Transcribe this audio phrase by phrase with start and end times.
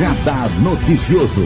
[0.00, 1.42] Radar Noticioso.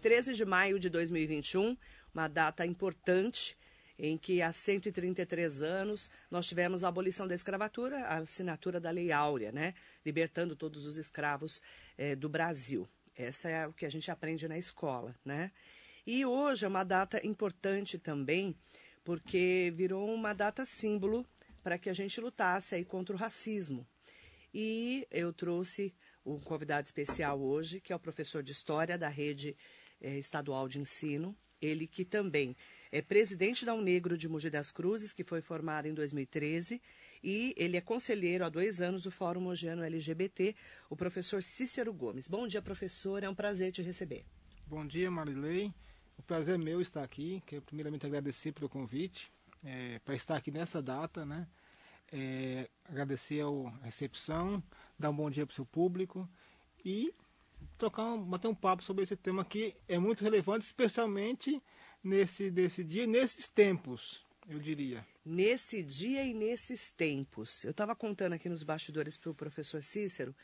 [0.00, 1.76] 13 de maio de 2021,
[2.14, 3.54] uma data importante
[3.98, 9.12] em que há 133 anos nós tivemos a abolição da escravatura, a assinatura da Lei
[9.12, 9.74] Áurea, né?
[10.06, 11.60] libertando todos os escravos
[11.98, 12.88] eh, do Brasil.
[13.14, 15.14] Essa é o que a gente aprende na escola.
[15.22, 15.50] Né?
[16.06, 18.56] E hoje é uma data importante também,
[19.04, 21.26] porque virou uma data símbolo
[21.62, 23.86] para que a gente lutasse aí contra o racismo.
[24.52, 25.94] E eu trouxe
[26.24, 29.56] um convidado especial hoje, que é o professor de História da Rede
[30.00, 32.56] eh, Estadual de Ensino, ele que também
[32.90, 36.80] é presidente da Unegro de Mogi das Cruzes, que foi formado em 2013,
[37.22, 40.54] e ele é conselheiro há dois anos do Fórum Mogiano LGBT,
[40.88, 42.28] o professor Cícero Gomes.
[42.28, 44.24] Bom dia, professor, é um prazer te receber.
[44.66, 45.72] Bom dia, Marilei.
[46.16, 47.42] O prazer é meu estar aqui.
[47.46, 49.30] Quero primeiramente agradecer pelo convite
[49.64, 51.46] é, para estar aqui nessa data, né?
[52.10, 54.62] É, agradecer a recepção,
[54.98, 56.28] dar um bom dia para o seu público
[56.84, 57.12] e
[57.76, 61.62] trocar um, bater um papo sobre esse tema que é muito relevante, especialmente
[62.02, 65.06] nesse desse dia, nesses tempos, eu diria.
[65.24, 67.62] Nesse dia e nesses tempos.
[67.64, 70.34] Eu estava contando aqui nos bastidores para o professor Cícero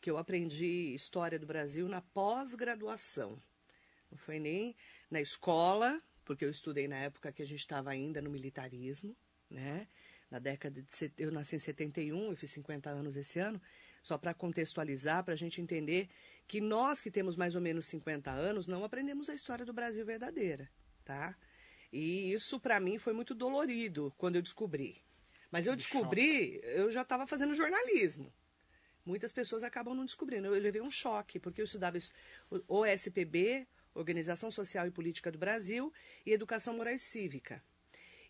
[0.00, 3.38] que eu aprendi história do Brasil na pós-graduação.
[4.10, 4.74] Não foi nem
[5.10, 9.14] na escola, porque eu estudei na época que a gente estava ainda no militarismo,
[9.48, 9.86] né?
[10.30, 11.12] Na década de.
[11.18, 13.60] Eu nasci em 71, eu fiz 50 anos esse ano,
[14.02, 16.08] só para contextualizar, para a gente entender
[16.46, 20.04] que nós que temos mais ou menos 50 anos não aprendemos a história do Brasil
[20.04, 20.70] verdadeira
[21.10, 21.36] tá?
[21.92, 25.02] E isso para mim foi muito dolorido quando eu descobri.
[25.50, 28.32] Mas eu descobri, eu já estava fazendo jornalismo.
[29.04, 30.46] Muitas pessoas acabam não descobrindo.
[30.46, 31.98] Eu levei um choque, porque eu estudava
[32.68, 35.92] OSPB, Organização Social e Política do Brasil,
[36.24, 37.60] e Educação Moral e Cívica.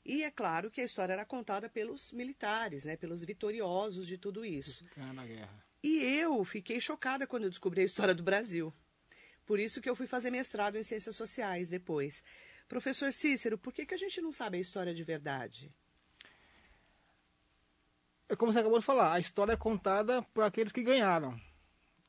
[0.05, 4.45] E é claro que a história era contada pelos militares, né, pelos vitoriosos de tudo
[4.45, 4.84] isso.
[4.97, 5.65] Na guerra.
[5.83, 8.72] E eu fiquei chocada quando eu descobri a história do Brasil.
[9.47, 12.22] Por isso que eu fui fazer mestrado em Ciências Sociais depois.
[12.69, 15.72] Professor Cícero, por que, que a gente não sabe a história de verdade?
[18.28, 21.37] É como você acabou de falar, a história é contada por aqueles que ganharam.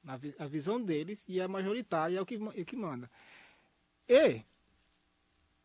[0.06, 3.10] A, visão deles e é majoritária, é o que, é o que manda.
[4.08, 4.44] E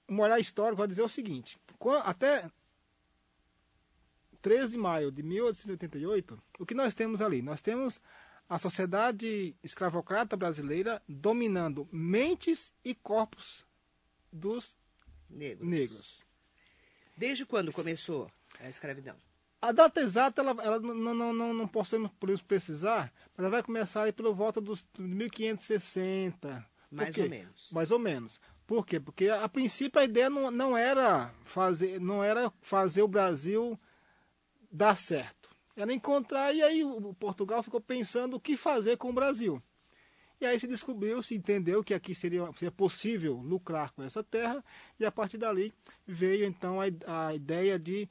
[0.08, 1.58] o moral histórico vai dizer o seguinte:
[2.04, 2.50] até
[4.42, 7.42] 13 de maio de 1888, o que nós temos ali?
[7.42, 8.00] Nós temos
[8.48, 13.64] a sociedade escravocrata brasileira dominando mentes e corpos
[14.32, 14.76] dos
[15.28, 15.68] negros.
[15.68, 16.20] negros.
[17.16, 19.16] Desde quando começou a escravidão?
[19.60, 24.04] A data exata, ela, ela não, não, não, não podemos precisar, mas ela vai começar
[24.04, 26.64] aí pelo volta dos 1560.
[26.90, 27.70] Mais ou menos.
[27.72, 28.40] Mais ou menos.
[28.66, 28.98] Por quê?
[28.98, 33.78] Porque a princípio a ideia não, não, era fazer, não era fazer o Brasil
[34.70, 35.48] dar certo.
[35.76, 39.62] Era encontrar, e aí o Portugal ficou pensando o que fazer com o Brasil.
[40.40, 44.64] E aí se descobriu, se entendeu que aqui seria, seria possível lucrar com essa terra,
[44.98, 45.72] e a partir dali
[46.06, 48.08] veio então a, a ideia de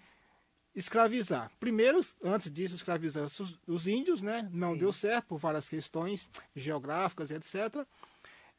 [0.75, 1.51] escravizar.
[1.59, 4.49] Primeiro, antes disso, escravizar os, os índios, né?
[4.51, 4.79] Não Sim.
[4.79, 7.85] deu certo por várias questões geográficas, etc.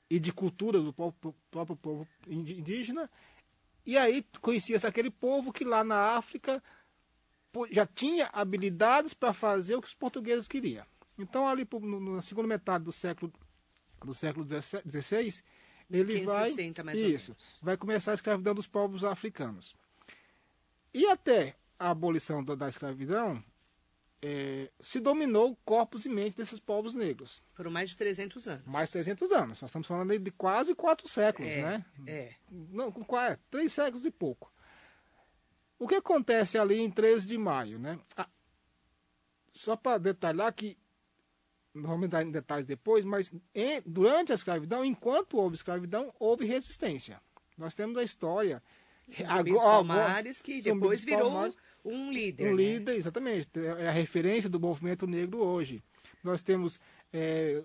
[0.09, 3.11] E de cultura do próprio, próprio povo indígena.
[3.85, 6.63] E aí conhecia-se aquele povo que lá na África
[7.71, 10.85] já tinha habilidades para fazer o que os portugueses queriam.
[11.19, 11.67] Então, ali
[12.13, 13.33] na segunda metade do século
[14.05, 15.43] do século XVI,
[15.91, 19.75] ele vai isso, vai começar a escravidão dos povos africanos.
[20.93, 23.43] E até a abolição da, da escravidão,
[24.23, 27.43] é, se dominou corpos e mente desses povos negros.
[27.53, 28.67] Foram mais de 300 anos.
[28.67, 29.61] Mais de 300 anos.
[29.61, 31.85] Nós estamos falando de quase quatro séculos, é, né?
[32.07, 32.35] É.
[32.51, 34.53] Não, quase, três séculos e pouco.
[35.79, 37.99] O que acontece ali em 13 de maio, né?
[38.17, 38.29] Ah,
[39.53, 40.79] só para detalhar que
[41.75, 47.21] vamos entrar em detalhes depois, mas em, durante a escravidão, enquanto houve escravidão, houve resistência.
[47.57, 48.63] Nós temos a história.
[49.29, 52.49] Agora, Palmares, que depois virou Palmares, um líder.
[52.49, 52.63] Um né?
[52.63, 53.49] líder, exatamente.
[53.79, 55.83] É a referência do movimento negro hoje.
[56.23, 56.81] Nós temos
[57.13, 57.63] é,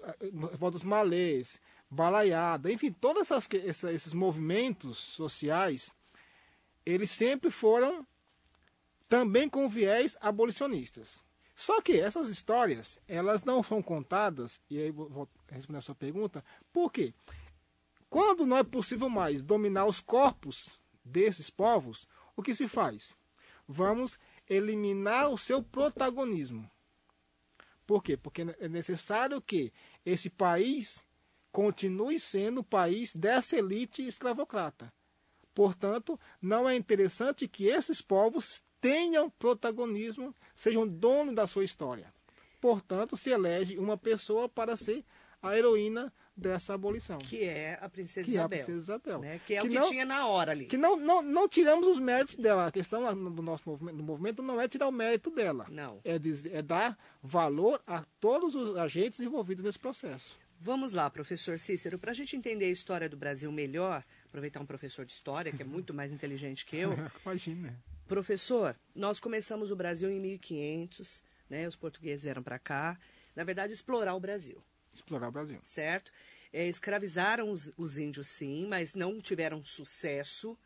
[0.57, 1.59] votos malês,
[1.89, 5.91] balaiada, enfim, todos esses movimentos sociais,
[6.85, 8.05] eles sempre foram
[9.09, 11.21] também com viés abolicionistas.
[11.53, 16.43] Só que essas histórias, elas não são contadas, e aí vou responder a sua pergunta,
[16.71, 17.13] por quê?
[18.09, 20.69] Quando não é possível mais dominar os corpos
[21.03, 23.15] desses povos, o que se faz?
[23.67, 24.17] Vamos
[24.49, 26.69] eliminar o seu protagonismo.
[27.85, 28.15] Por quê?
[28.15, 29.71] Porque é necessário que
[30.05, 31.05] esse país
[31.51, 34.91] continue sendo o país dessa elite escravocrata.
[35.53, 42.13] Portanto, não é interessante que esses povos tenham protagonismo, sejam donos da sua história.
[42.59, 45.03] portanto, se elege uma pessoa para ser
[45.41, 47.19] a heroína dessa abolição.
[47.19, 48.59] Que é a Princesa que Isabel.
[48.59, 49.19] É a Princesa Isabel.
[49.19, 49.41] Né?
[49.45, 50.65] Que é que o que não, tinha na hora ali.
[50.65, 52.67] Que não, não, não tiramos os méritos dela.
[52.67, 55.67] A questão do nosso movimento, do movimento não é tirar o mérito dela.
[55.69, 55.99] Não.
[56.03, 60.39] É, dizer, é dar valor a todos os agentes envolvidos nesse processo.
[60.63, 64.65] Vamos lá, professor Cícero, para a gente entender a história do Brasil melhor, aproveitar um
[64.65, 66.93] professor de história, que é muito mais inteligente que eu.
[67.25, 67.75] Imagina.
[68.07, 71.67] Professor, nós começamos o Brasil em 1500, né?
[71.67, 72.99] Os portugueses vieram para cá,
[73.35, 74.61] na verdade, explorar o Brasil.
[74.93, 75.59] Explorar o Brasil.
[75.63, 76.11] Certo?
[76.53, 80.57] É, escravizaram os, os índios, sim, mas não tiveram sucesso.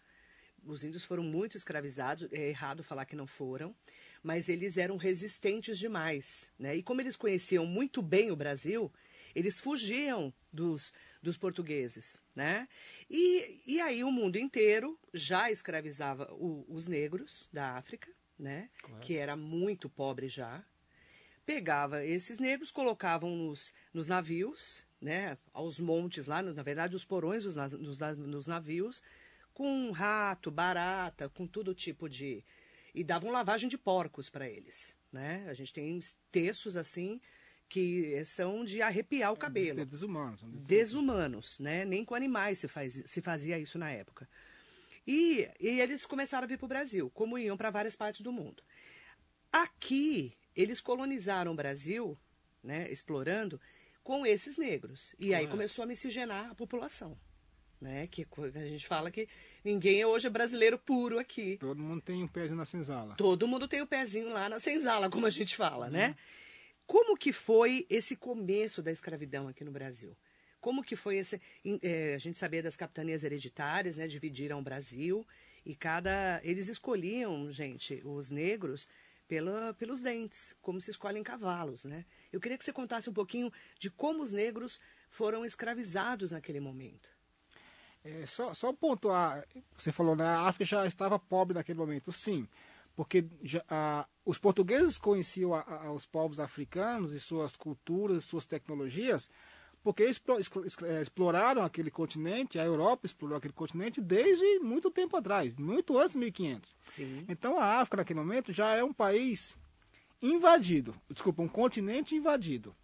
[0.66, 3.75] Os índios foram muito escravizados, é errado falar que não foram,
[4.24, 6.75] mas eles eram resistentes demais, né?
[6.75, 8.92] E como eles conheciam muito bem o Brasil,
[9.36, 10.92] eles fugiam dos,
[11.22, 12.68] dos portugueses, né?
[13.07, 18.69] E, e aí o mundo inteiro já escravizava o, os negros da África, né?
[18.81, 19.01] Claro.
[19.01, 20.66] Que era muito pobre já.
[21.46, 25.38] Pegava esses negros, colocavam nos, nos navios, né?
[25.54, 29.04] Aos montes lá, na verdade, os porões dos, nos, nos navios,
[29.54, 32.44] com rato, barata, com todo tipo de...
[32.94, 35.46] E davam lavagem de porcos para eles, né?
[35.48, 36.00] A gente tem
[36.32, 37.22] textos assim
[37.68, 39.82] que são de arrepiar o cabelo.
[39.82, 40.42] É desumanos.
[40.44, 41.86] Desumanos, né?
[41.86, 44.28] Nem com animais se, faz, se fazia isso na época.
[45.06, 48.32] E, e eles começaram a vir para o Brasil, como iam para várias partes do
[48.32, 48.64] mundo.
[49.52, 52.18] Aqui, eles colonizaram o Brasil,
[52.63, 53.60] né, explorando,
[54.04, 55.16] com esses negros.
[55.19, 57.18] E aí começou a miscigenar a população.
[57.81, 58.07] Né?
[58.07, 58.25] Que
[58.56, 59.28] a gente fala que
[59.63, 61.57] ninguém hoje é brasileiro puro aqui.
[61.57, 63.16] Todo mundo tem um pezinho na senzala.
[63.16, 66.07] Todo mundo tem o um pezinho lá na senzala, como a gente fala, né?
[66.07, 66.10] uhum.
[66.10, 66.18] né?
[66.86, 70.16] Como que foi esse começo da escravidão aqui no Brasil?
[70.62, 71.42] Como que foi esse...
[71.81, 74.08] É, a gente sabia das capitanias hereditárias, né?
[74.08, 75.25] Dividiram o Brasil
[75.66, 76.40] e cada...
[76.44, 78.88] Eles escolhiam, gente, os negros
[79.27, 82.06] pela, pelos dentes, como se escolhem cavalos, né?
[82.31, 84.80] Eu queria que você contasse um pouquinho de como os negros
[85.10, 87.10] foram escravizados naquele momento.
[88.04, 92.48] É, só, só pontuar, você falou, né, a África já estava pobre naquele momento, sim
[92.95, 98.45] porque já, a, os portugueses conheciam a, a, os povos africanos e suas culturas, suas
[98.45, 99.30] tecnologias,
[99.86, 100.20] porque eles
[100.82, 106.14] é, exploraram aquele continente, a Europa explorou aquele continente desde muito tempo atrás, muito antes
[106.14, 106.76] de 1500.
[106.80, 107.24] Sim.
[107.30, 109.56] Então a África, naquele momento, já é um país
[110.20, 112.76] invadido, desculpa, um continente invadido.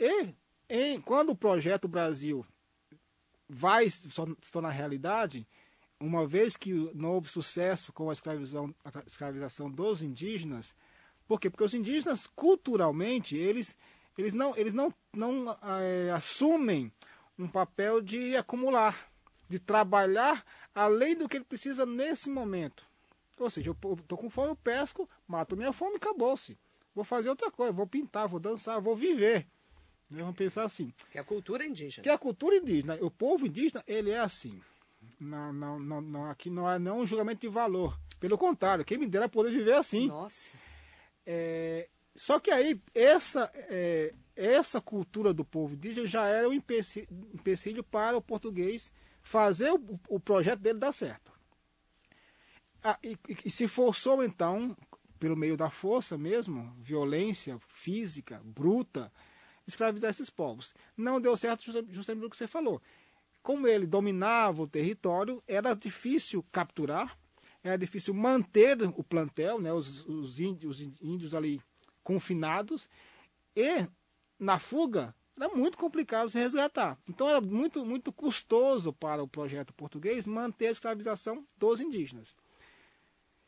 [0.00, 0.32] E
[0.66, 2.42] em, quando o projeto Brasil
[3.46, 4.08] vai se
[4.50, 5.46] tornar realidade,
[6.00, 10.74] uma vez que não houve sucesso com a escravização, a escravização dos indígenas,
[11.28, 11.50] por quê?
[11.50, 13.76] Porque os indígenas, culturalmente, eles,
[14.16, 16.92] eles não, eles não, não é, assumem
[17.38, 19.10] um papel de acumular,
[19.48, 22.84] de trabalhar além do que ele precisa nesse momento.
[23.38, 26.58] Ou seja, eu estou com fome, eu pesco, mato minha fome e acabou-se.
[26.94, 29.46] Vou fazer outra coisa, vou pintar, vou dançar, vou viver.
[30.08, 30.92] Vamos pensar assim.
[31.10, 32.02] Que é a cultura indígena.
[32.02, 32.96] Que é a cultura indígena.
[33.02, 34.60] O povo indígena, ele é assim.
[35.20, 37.98] Não, não, não, não, aqui não é não um julgamento de valor.
[38.18, 40.06] Pelo contrário, quem me dera poder viver assim.
[40.06, 40.56] Nossa.
[41.26, 47.08] É, só que aí, essa, é, essa cultura do povo indígena já era um empecilho,
[47.32, 48.90] empecilho para o português
[49.22, 51.32] fazer o, o projeto dele dar certo.
[52.82, 54.76] Ah, e, e, se forçou, então,
[55.18, 59.12] pelo meio da força mesmo, violência física, bruta,
[59.66, 60.74] escravizar esses povos.
[60.96, 62.80] Não deu certo justamente o que você falou
[63.46, 67.16] como ele dominava o território, era difícil capturar,
[67.62, 71.62] era difícil manter o plantel, né, os, os, índios, os índios ali
[72.06, 72.88] confinados,
[73.56, 73.84] e
[74.38, 76.96] na fuga era muito complicado se resgatar.
[77.08, 82.32] Então era muito, muito custoso para o projeto português manter a escravização dos indígenas.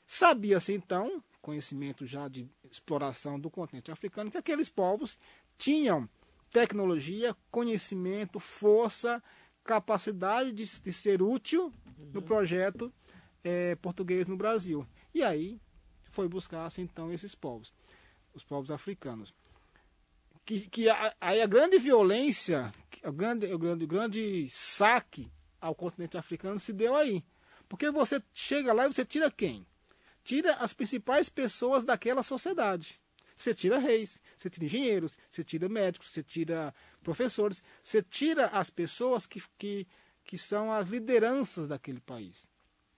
[0.04, 5.16] Sabia-se então, conhecimento já de exploração do continente africano, que aqueles povos
[5.56, 6.08] tinham
[6.50, 9.22] tecnologia, conhecimento, força
[9.62, 11.72] capacidade de, de ser útil
[12.12, 12.92] no projeto
[13.44, 14.84] é, português no Brasil.
[15.14, 15.60] E aí
[16.10, 17.72] foi buscar então esses povos,
[18.34, 19.34] os povos africanos.
[20.44, 25.30] Que, que a, a grande violência, a grande, o, grande, o grande saque
[25.60, 27.22] ao continente africano se deu aí.
[27.68, 29.66] Porque você chega lá e você tira quem?
[30.24, 32.98] Tira as principais pessoas daquela sociedade.
[33.36, 38.68] Você tira reis, você tira engenheiros, você tira médicos, você tira professores, você tira as
[38.68, 39.86] pessoas que, que,
[40.24, 42.48] que são as lideranças daquele país.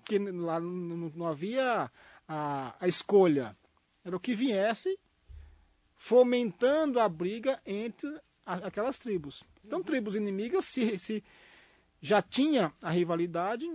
[0.04, 1.90] Que lá não, não havia
[2.26, 3.56] a, a escolha,
[4.02, 4.98] era o que viesse
[6.00, 8.08] fomentando a briga entre
[8.46, 9.44] aquelas tribos.
[9.62, 11.22] Então, tribos inimigas se, se
[12.00, 13.70] já tinha a rivalidade,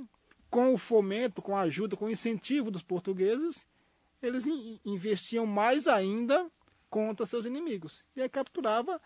[0.49, 3.63] com o fomento, com a ajuda, com o incentivo dos portugueses,
[4.23, 4.43] eles
[4.83, 6.49] investiam mais ainda
[6.89, 8.03] contra seus inimigos.
[8.15, 8.99] E aí capturava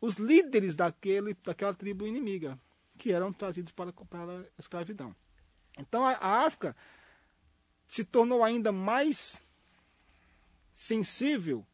[0.00, 2.58] os líderes daquele, daquela tribo inimiga,
[2.96, 5.14] que eram trazidos para, para a escravidão.
[5.78, 6.74] Então a, a África
[7.86, 9.42] se tornou ainda mais
[10.74, 11.66] sensível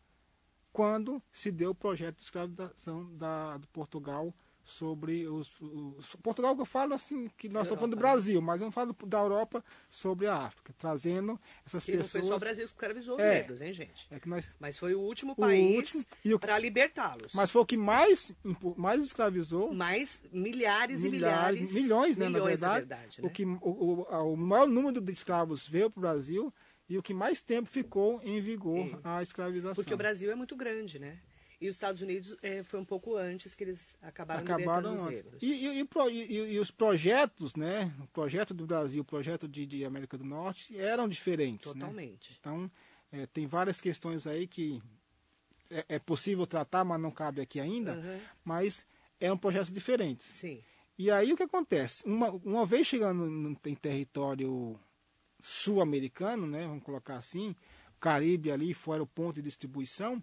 [0.75, 6.63] quando se deu o projeto de escravização da, de Portugal sobre os, os, Portugal que
[6.63, 8.03] eu falo assim, que nós estamos falando do né?
[8.03, 12.15] Brasil, mas eu falo da Europa sobre a África, trazendo essas pessoas.
[12.15, 14.09] Não foi só o Brasil que escravizou os é, negros, hein, gente?
[14.11, 14.51] É que nós...
[14.59, 16.05] Mas foi o último país
[16.41, 17.35] para libertá-los.
[17.35, 18.35] Mas foi o que mais,
[18.77, 19.73] mais escravizou.
[19.73, 21.73] Mais milhares, e milhares.
[21.73, 22.87] Milhões, né, milhões, na verdade.
[22.89, 23.29] verdade né?
[23.29, 26.53] o, que, o, o, o maior número de escravos veio para o Brasil
[26.89, 29.75] e o que mais tempo ficou em vigor e, a escravização.
[29.75, 31.19] Porque o Brasil é muito grande, né?
[31.61, 35.03] E os Estados Unidos é, foi um pouco antes que eles acabaram, acabaram libertando os
[35.03, 35.43] negros.
[35.43, 37.95] E, e, e, e, os projetos, né?
[38.03, 41.67] O projeto do Brasil, o projeto de, de América do Norte eram diferentes.
[41.69, 41.73] Né?
[41.81, 42.31] Totalmente.
[42.33, 42.37] Né?
[42.41, 42.71] Então,
[43.13, 44.83] é, tem várias questões aí que
[45.71, 47.95] é, é, possível tratar, mas não cabe aqui ainda.
[47.95, 48.21] Uhum.
[48.45, 48.87] Mas
[49.19, 50.27] eram projetos diferentes.
[50.27, 50.63] Sim.
[50.99, 52.05] E aí o que acontece?
[52.05, 54.79] Uma, uma vez chegando em território
[55.47, 56.67] sul-americano, né?
[56.67, 57.55] Vamos colocar assim,
[58.01, 60.23] Caribe ali fora o ponto de distribuição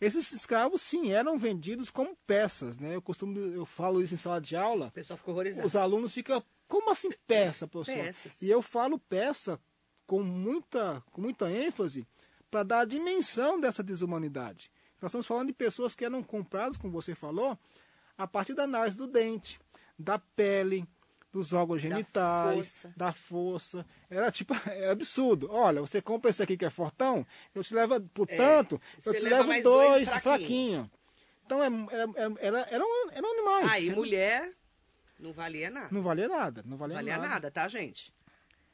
[0.00, 2.94] esses escravos, sim, eram vendidos como peças, né?
[2.94, 4.88] Eu costumo, eu falo isso em sala de aula.
[4.88, 5.66] O pessoal ficou horrorizado.
[5.66, 8.04] Os alunos ficam, como assim peça, professor?
[8.04, 8.42] Peças.
[8.42, 9.58] E eu falo peça
[10.06, 12.06] com muita, com muita ênfase
[12.50, 14.70] para dar a dimensão dessa desumanidade.
[15.00, 17.58] Nós estamos falando de pessoas que eram compradas, como você falou,
[18.18, 19.58] a partir da análise do dente,
[19.98, 20.86] da pele,
[21.36, 22.94] dos órgãos genitais, da força.
[22.96, 23.86] da força.
[24.10, 25.48] Era tipo, é absurdo.
[25.50, 29.20] Olha, você compra esse aqui que é fortão, eu te levo, portanto, é, eu te
[29.20, 30.90] levo dois, dois fraquinho.
[31.44, 33.70] Então é, era, era, eram, eram animais.
[33.70, 34.52] Ah, e mulher
[35.18, 35.88] não valia nada.
[35.90, 37.28] Não valia nada, não valia, valia nada.
[37.28, 38.12] nada, tá, gente?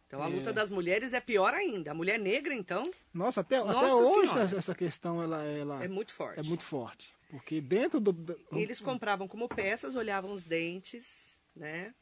[0.06, 0.52] Então a luta é.
[0.52, 1.92] das mulheres é pior ainda.
[1.92, 2.82] A mulher negra, então.
[3.14, 6.40] Nossa, até, Nossa até hoje essa questão ela, ela é muito forte.
[6.40, 7.14] É muito forte.
[7.30, 8.38] Porque dentro do...
[8.52, 11.94] Eles compravam como peças, olhavam os dentes, né?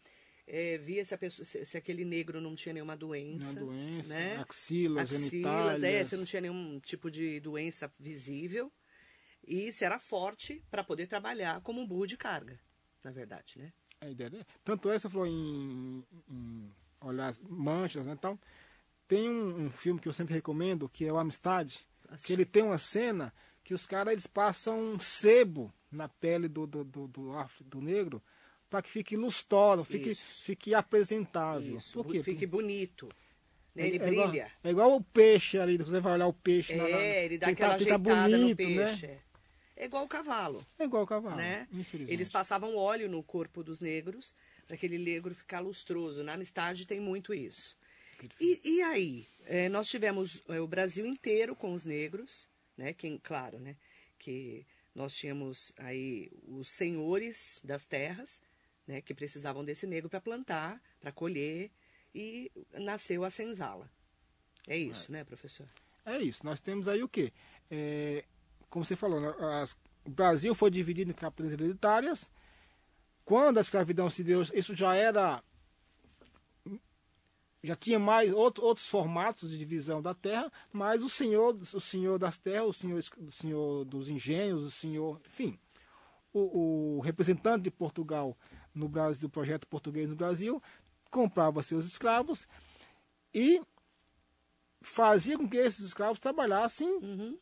[0.53, 3.53] É, via se, pessoa, se, se, aquele negro não tinha nenhuma doença.
[3.53, 4.37] Uma doença, né?
[4.37, 5.83] axilas, axilas genitálias.
[5.85, 8.71] É, se não tinha nenhum tipo de doença visível.
[9.47, 12.59] E se era forte para poder trabalhar como um burro de carga,
[13.03, 13.73] na verdade, né?
[14.01, 14.45] A ideia, né?
[14.65, 18.13] Tanto você falou em, em olhar manchas, né?
[18.13, 18.39] Então,
[19.07, 21.87] tem um, um, filme que eu sempre recomendo, que é o Amistade,
[22.25, 26.67] que ele tem uma cena que os caras eles passam um sebo na pele do,
[26.67, 27.33] do, do, do,
[27.65, 28.23] do negro
[28.71, 31.77] para que fique lustroso, fique, fique apresentável.
[31.77, 32.23] Isso, Por quê?
[32.23, 33.09] Fique bonito.
[33.75, 33.89] Né?
[33.89, 34.21] Ele é, brilha.
[34.21, 36.73] É igual, é igual, o peixe ali, você vai olhar o peixe.
[36.73, 39.07] É, na, na, ele dá aquela tá, ajeitada bonito, no peixe.
[39.09, 39.19] Né?
[39.77, 40.65] É igual o cavalo.
[40.79, 41.67] É igual o cavalo, né?
[42.07, 44.35] Eles passavam óleo no corpo dos negros
[44.67, 46.23] para aquele negro ficar lustroso.
[46.23, 47.77] Na amistade tem muito isso.
[48.39, 52.47] E, e aí, é, nós tivemos é, o Brasil inteiro com os negros,
[52.77, 52.93] né?
[52.93, 53.75] Quem, claro, né?
[54.19, 58.41] Que nós tínhamos aí os senhores das terras,
[58.91, 61.71] né, que precisavam desse negro para plantar, para colher,
[62.13, 63.89] e nasceu a senzala.
[64.67, 65.13] É isso, é.
[65.13, 65.67] né, professor?
[66.05, 66.45] É isso.
[66.45, 67.33] Nós temos aí o quê?
[67.71, 68.25] É,
[68.69, 69.25] como você falou,
[69.61, 72.29] as, o Brasil foi dividido em capitanias hereditárias.
[73.25, 75.41] Quando a escravidão se deu, isso já era
[77.63, 82.19] já tinha mais outro, outros formatos de divisão da terra, mas o senhor, o senhor
[82.19, 85.59] das terras, o senhor, o senhor dos engenhos, o senhor, enfim,
[86.33, 88.37] o, o representante de Portugal
[88.75, 90.63] no Brasil, do projeto português no Brasil,
[91.11, 92.47] comprava seus escravos
[93.35, 93.61] e
[94.81, 97.39] fazia com que esses escravos trabalhassem uhum.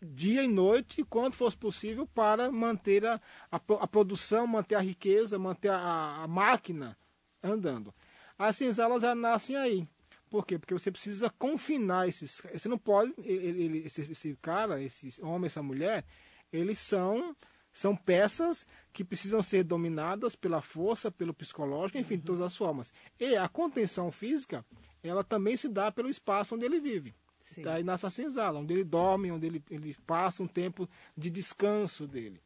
[0.00, 3.20] dia e noite, quanto fosse possível, para manter a,
[3.50, 6.96] a, a produção, manter a riqueza, manter a, a, máquina
[7.42, 7.94] andando.
[8.38, 9.86] As senzalas já nascem aí.
[10.28, 10.58] Por quê?
[10.58, 12.42] Porque você precisa confinar esses.
[12.52, 13.12] Você não pode.
[13.18, 16.04] Ele, ele, esse, esse cara, esse homem, essa mulher,
[16.50, 17.36] eles são
[17.72, 22.92] são peças que precisam ser dominadas pela força, pelo psicológico, enfim, de todas as formas.
[23.18, 24.64] E a contenção física,
[25.02, 27.14] ela também se dá pelo espaço onde ele vive.
[27.40, 27.62] Sim.
[27.62, 32.40] Daí nessa senzala, onde ele dorme, onde ele, ele passa um tempo de descanso dele.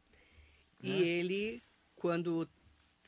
[0.81, 0.99] E né?
[0.99, 1.63] ele,
[1.95, 2.49] quando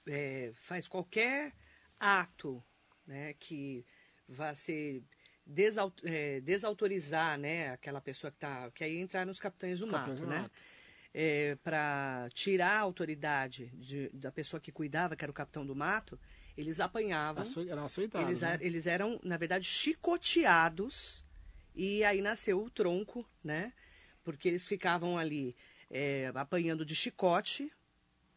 [0.06, 1.54] é, faz qualquer
[2.00, 2.62] ato
[3.08, 3.86] né, que
[4.28, 5.04] vá ser
[6.04, 8.70] é, desautorizar né, aquela pessoa que está.
[8.72, 10.42] Que aí entrar nos capitães do mato, né?
[10.42, 10.52] Mato
[11.13, 15.75] é, para tirar a autoridade de, da pessoa que cuidava, que era o capitão do
[15.75, 16.20] mato,
[16.58, 17.44] eles apanhavam.
[17.70, 18.58] Eram açoitados, eles, né?
[18.62, 21.24] eles eram, na verdade, chicoteados.
[21.74, 23.72] E aí nasceu o tronco, né?
[24.24, 25.56] Porque eles ficavam ali
[25.89, 27.72] é, apanhando de chicote.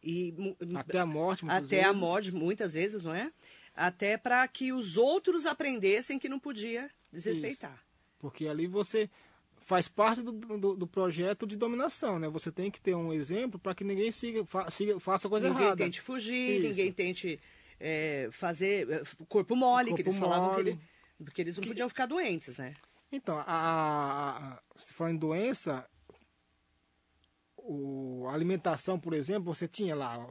[0.01, 0.33] E,
[0.75, 1.89] até a morte, muitas Até vezes.
[1.89, 3.31] a morte, muitas vezes, não é?
[3.75, 7.73] Até para que os outros aprendessem que não podia desrespeitar.
[7.73, 7.83] Isso.
[8.19, 9.09] Porque ali você
[9.63, 12.27] faz parte do, do, do, projeto de dominação, né?
[12.29, 15.61] Você tem que ter um exemplo para que ninguém siga, fa, siga, faça coisa ninguém
[15.61, 15.75] errada.
[15.75, 16.67] Ninguém tente fugir, Isso.
[16.67, 17.39] ninguém tente
[17.79, 20.63] é, fazer é, corpo mole, corpo que eles falavam mole.
[20.63, 20.79] que, ele,
[21.25, 21.69] porque eles não que...
[21.69, 22.75] podiam ficar doentes, né?
[23.11, 25.87] Então, a, a, a, se for em doença,
[27.57, 30.27] o, a alimentação, por exemplo, você tinha lá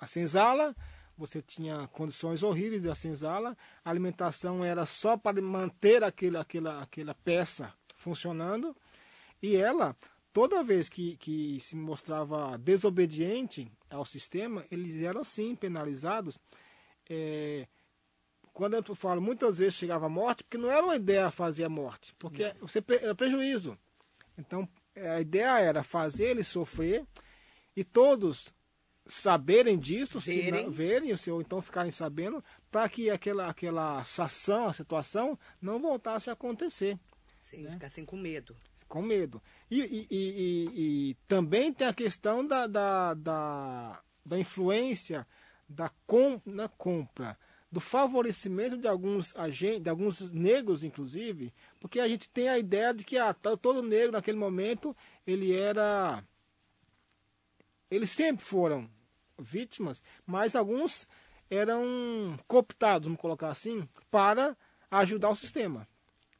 [0.00, 0.74] a senzala,
[1.16, 7.14] você tinha condições horríveis da senzala, a alimentação era só para manter aquele, aquela, aquela
[7.14, 7.72] peça
[8.06, 8.76] funcionando,
[9.42, 9.96] e ela,
[10.32, 16.38] toda vez que, que se mostrava desobediente ao sistema, eles eram sim penalizados.
[17.10, 17.66] É,
[18.52, 21.68] quando eu falo, muitas vezes chegava a morte, porque não era uma ideia fazer a
[21.68, 23.76] morte, porque você era prejuízo.
[24.38, 27.04] Então, a ideia era fazer ele sofrer
[27.74, 28.54] e todos
[29.08, 34.72] saberem disso, verem, não, verem ou então ficarem sabendo, para que aquela, aquela ação, a
[34.72, 36.98] situação, não voltasse a acontecer.
[37.56, 37.70] Sim, né?
[37.72, 38.54] ficassem com medo.
[38.86, 39.42] Com medo.
[39.70, 45.26] E, e, e, e, também tem a questão da, da, da, da influência
[45.68, 47.36] da com, na compra,
[47.72, 52.94] do favorecimento de alguns agentes, de alguns negros, inclusive, porque a gente tem a ideia
[52.94, 54.96] de que ah, todo negro naquele momento
[55.26, 56.22] ele era.
[57.90, 58.88] Eles sempre foram
[59.38, 61.08] vítimas, mas alguns
[61.50, 64.56] eram cooptados, vamos colocar assim, para
[64.90, 65.88] ajudar o sistema.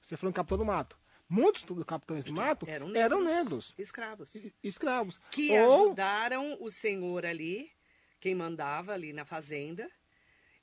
[0.01, 0.97] Você falou em Capitão do Mato.
[1.29, 3.05] Muitos capitães do mato eram negros.
[3.05, 4.37] Eram negros escravos.
[4.63, 5.21] Escravos.
[5.31, 5.87] Que Ou...
[5.87, 7.71] ajudaram o senhor ali,
[8.21, 9.91] quem mandava ali na fazenda.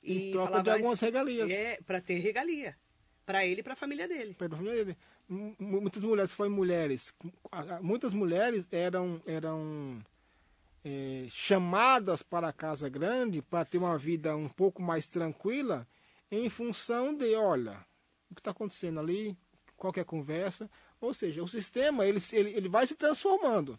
[0.02, 1.50] E em troca falava, de algumas regalias.
[1.50, 2.76] É, para ter regalia.
[3.26, 4.34] Para ele e para a família dele.
[4.34, 4.98] Para a família dele.
[5.28, 7.14] Muitas mulheres, foi mulheres,
[7.80, 10.04] muitas mulheres eram, eram
[10.84, 15.88] é, chamadas para a casa grande para ter uma vida um pouco mais tranquila
[16.30, 17.84] em função de, olha,
[18.30, 19.34] o que está acontecendo ali,
[19.76, 20.70] qualquer conversa.
[21.00, 23.78] Ou seja, o sistema ele, ele, ele vai se transformando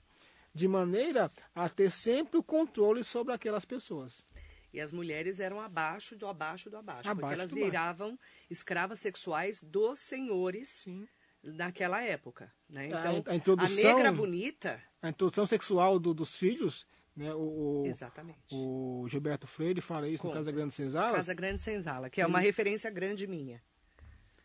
[0.53, 4.23] de maneira a ter sempre o controle sobre aquelas pessoas.
[4.71, 8.19] E as mulheres eram abaixo do abaixo do abaixo, abaixo porque elas viravam
[8.49, 11.07] escravas sexuais dos senhores Sim.
[11.41, 12.53] naquela época.
[12.69, 12.87] Né?
[12.87, 14.81] Então, a, a, introdução, a negra bonita.
[15.01, 17.33] A introdução sexual do, dos filhos né?
[17.33, 18.39] O, o, Exatamente.
[18.51, 20.35] O Gilberto Freire fala isso Conta.
[20.35, 21.15] no Casa Grande Senzala.
[21.15, 23.63] Casa Grande Senzala, que é uma referência grande minha.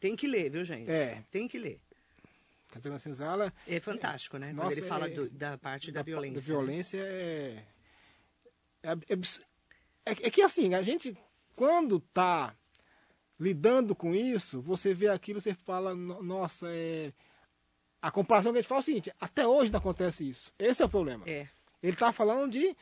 [0.01, 0.91] Tem que ler, viu, gente?
[0.91, 1.23] É.
[1.31, 1.81] Tem que ler.
[2.71, 3.53] Casa Grande Senzala.
[3.67, 4.53] É fantástico, né?
[4.53, 6.41] Nossa, Quando ele fala é, do, da parte da, da violência.
[6.41, 7.09] Da violência né?
[7.11, 9.15] é, é,
[10.07, 11.17] é, é que assim, a gente,
[11.55, 12.55] quando tá
[13.39, 17.13] lidando com isso, você vê aquilo, você fala, nossa, é.
[18.03, 20.51] A comparação que a gente fala é o seguinte: até hoje não acontece isso.
[20.59, 21.23] Esse é o problema.
[21.29, 21.47] É.
[21.83, 22.75] Ele está falando de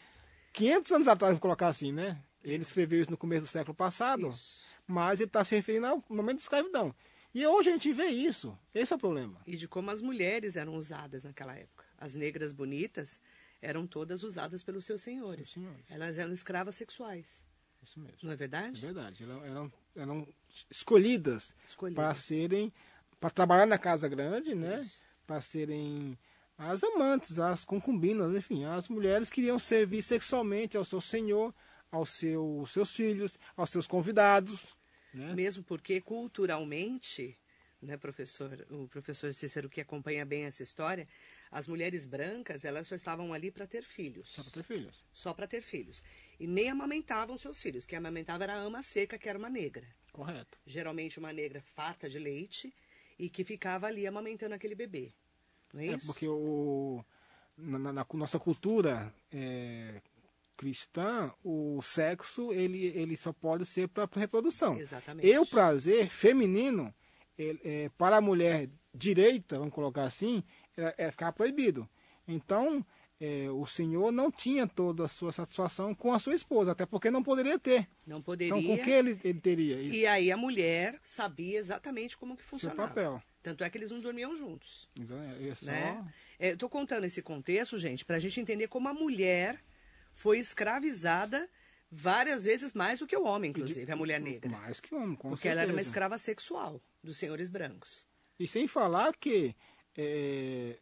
[0.52, 2.20] 500 anos atrás, vou colocar assim, né?
[2.44, 4.60] Ele escreveu isso no começo do século passado, isso.
[4.86, 6.94] mas ele está se referindo ao momento de escravidão.
[7.34, 8.58] E hoje a gente vê isso.
[8.74, 9.40] Esse é o problema.
[9.46, 11.84] E de como as mulheres eram usadas naquela época.
[11.96, 13.20] As negras bonitas
[13.60, 15.48] eram todas usadas pelos seus senhores.
[15.50, 15.84] Sim, senhores.
[15.88, 17.42] Elas eram escravas sexuais.
[17.82, 18.18] Isso mesmo.
[18.22, 18.78] Não é verdade?
[18.78, 19.24] É verdade.
[19.24, 20.28] Elas eram, eram
[20.70, 22.72] escolhidas, escolhidas, para serem,
[23.20, 24.82] para trabalhar na casa grande, né?
[24.82, 25.02] Isso.
[25.26, 26.18] Para serem
[26.56, 31.54] as amantes, as concubinas, enfim, as mulheres queriam servir sexualmente ao seu senhor,
[31.90, 34.66] aos seu, seus filhos, aos seus convidados.
[35.12, 35.34] Né?
[35.34, 37.38] Mesmo porque culturalmente,
[37.80, 41.08] né, professor, o professor Cícero que acompanha bem essa história,
[41.50, 44.30] as mulheres brancas elas só estavam ali para ter filhos.
[44.30, 45.04] Só para ter filhos.
[45.12, 46.04] Só para ter filhos.
[46.38, 47.86] E nem amamentavam seus filhos.
[47.86, 49.86] Quem amamentava era a ama seca, que era uma negra.
[50.12, 50.58] Correto.
[50.66, 52.74] Geralmente uma negra farta de leite
[53.18, 55.12] e que ficava ali amamentando aquele bebê.
[55.72, 57.04] Não é, é porque o,
[57.56, 60.00] na, na, na nossa cultura é,
[60.58, 64.76] cristã, o sexo ele, ele só pode ser para reprodução.
[64.76, 65.26] Exatamente.
[65.26, 66.92] E o prazer feminino,
[67.38, 70.42] ele, é, para a mulher direita, vamos colocar assim,
[70.76, 71.88] é, é ficar proibido.
[72.26, 72.84] Então,
[73.20, 77.10] é, o senhor não tinha toda a sua satisfação com a sua esposa, até porque
[77.10, 77.88] não poderia ter.
[78.04, 78.56] Não poderia.
[78.56, 79.94] Então, com que ele, ele teria isso?
[79.94, 82.82] E aí a mulher sabia exatamente como que funcionava.
[82.82, 83.22] Seu papel.
[83.42, 84.88] Tanto é que eles não dormiam juntos.
[84.98, 85.66] É, é só...
[85.66, 86.14] né?
[86.38, 89.62] é, Estou contando esse contexto, gente, para a gente entender como a mulher
[90.18, 91.48] foi escravizada
[91.88, 94.50] várias vezes mais do que o homem, inclusive, a mulher negra.
[94.50, 95.52] Mais que o homem, com Porque certeza.
[95.52, 98.04] ela era uma escrava sexual dos senhores brancos.
[98.36, 99.54] E sem falar que
[99.96, 100.76] é,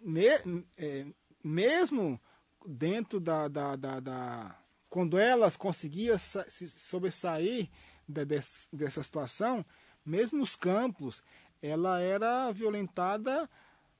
[0.00, 0.28] me,
[0.76, 1.06] é,
[1.42, 2.20] mesmo
[2.64, 4.56] dentro da, da, da, da,
[4.88, 7.68] Quando elas conseguiam se sobressair
[8.06, 8.40] de, de,
[8.72, 9.66] dessa situação,
[10.06, 11.20] mesmo nos campos,
[11.60, 13.50] ela era violentada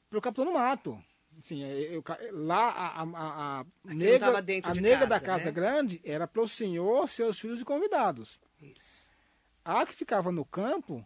[0.08, 1.02] pelo capitão do mato.
[1.44, 5.50] Assim, eu, lá a, a, a negra, a negra casa, da Casa né?
[5.50, 8.40] Grande era para o senhor, seus filhos e convidados.
[8.60, 9.10] Isso.
[9.64, 11.04] A que ficava no campo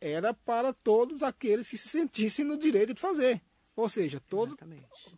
[0.00, 3.40] era para todos aqueles que se sentissem no direito de fazer.
[3.76, 4.54] Ou seja, todos.
[4.54, 5.16] Exatamente.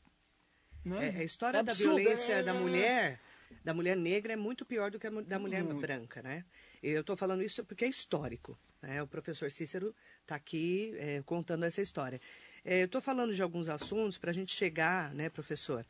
[0.84, 1.08] Né?
[1.08, 3.18] É, a história da violência é- da mulher,
[3.64, 6.44] da mulher negra, é muito pior do que a da mulher branca, né?
[6.82, 8.58] Eu estou falando isso porque é histórico.
[8.82, 9.02] Né?
[9.02, 12.20] O professor Cícero está aqui é, contando essa história.
[12.64, 15.84] É, eu estou falando de alguns assuntos para a gente chegar, né, professor,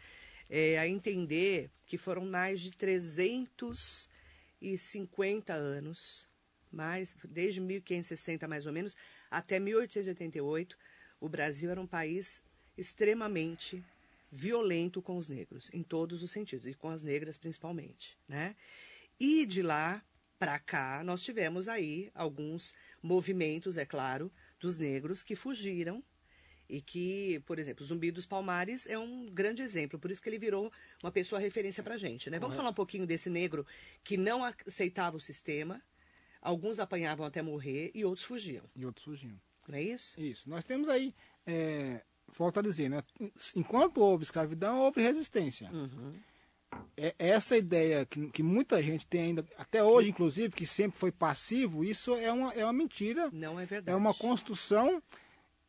[0.48, 6.26] é, a entender que foram mais de 350 anos,
[6.70, 8.96] mais, desde 1560 mais ou menos,
[9.30, 10.78] até 1888,
[11.20, 12.40] o Brasil era um país
[12.76, 13.82] extremamente
[14.30, 18.54] violento com os negros, em todos os sentidos, e com as negras principalmente, né?
[19.18, 20.00] E de lá
[20.38, 26.02] para cá, nós tivemos aí alguns movimentos, é claro, dos negros que fugiram
[26.70, 30.38] e que, por exemplo, Zumbi dos Palmares é um grande exemplo, por isso que ele
[30.38, 32.38] virou uma pessoa referência para gente, né?
[32.38, 33.66] Vamos falar um pouquinho desse negro
[34.04, 35.82] que não aceitava o sistema,
[36.40, 39.36] alguns apanhavam até morrer e outros fugiam, E outros surgiam.
[39.68, 40.20] não é isso?
[40.20, 40.48] Isso.
[40.48, 41.12] Nós temos aí,
[41.44, 42.02] é,
[42.38, 43.02] volto a dizer, né?
[43.56, 45.68] enquanto houve escravidão, houve resistência.
[45.72, 46.14] Uhum.
[46.96, 51.10] É, essa ideia que, que muita gente tem ainda, até hoje, inclusive, que sempre foi
[51.10, 53.28] passivo, isso é uma, é uma mentira.
[53.32, 53.92] Não é verdade.
[53.92, 55.02] É uma construção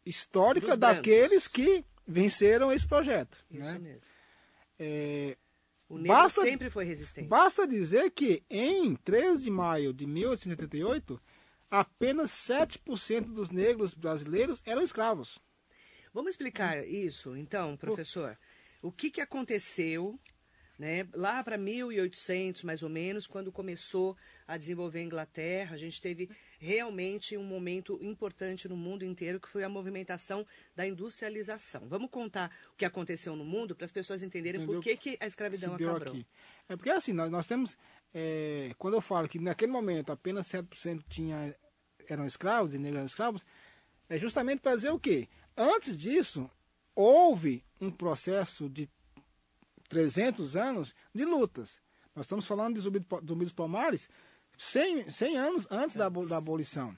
[0.05, 3.43] histórica Dos daqueles que venceram esse projeto.
[3.49, 3.79] Isso né?
[3.79, 4.01] mesmo.
[4.79, 5.37] É,
[5.87, 7.27] O negro Basta- sempre foi resistente.
[7.27, 11.21] Basta dizer que em 13 de maio de 1888,
[11.69, 15.39] apenas 7% dos negros brasileiros eram escravos.
[16.13, 18.37] Vamos explicar isso, então, professor.
[18.81, 20.19] O que, que aconteceu
[20.81, 24.17] né, lá para 1800, mais ou menos, quando começou
[24.47, 25.75] a desenvolver a Inglaterra?
[25.75, 26.27] A gente teve
[26.59, 30.43] realmente um momento importante no mundo inteiro, que foi a movimentação
[30.75, 31.87] da industrialização.
[31.87, 34.81] Vamos contar o que aconteceu no mundo para as pessoas entenderem Entendeu?
[34.81, 36.13] por que, que a escravidão se acabou.
[36.13, 36.25] aqui.
[36.67, 37.77] É porque assim, nós, nós temos.
[38.11, 41.55] é, quando eu falo que naquele momento apenas 7% tinha,
[42.09, 43.45] eram escravos e negros eram escravos,
[44.09, 45.29] é justamente para dizer o quê?
[45.55, 46.49] Antes disso,
[46.95, 48.89] houve um processo de
[49.91, 51.81] 300 anos de lutas.
[52.15, 52.99] Nós estamos falando de Zumbi
[53.45, 54.09] dos Palmares
[54.57, 56.95] 100, 100 anos antes da, da abolição.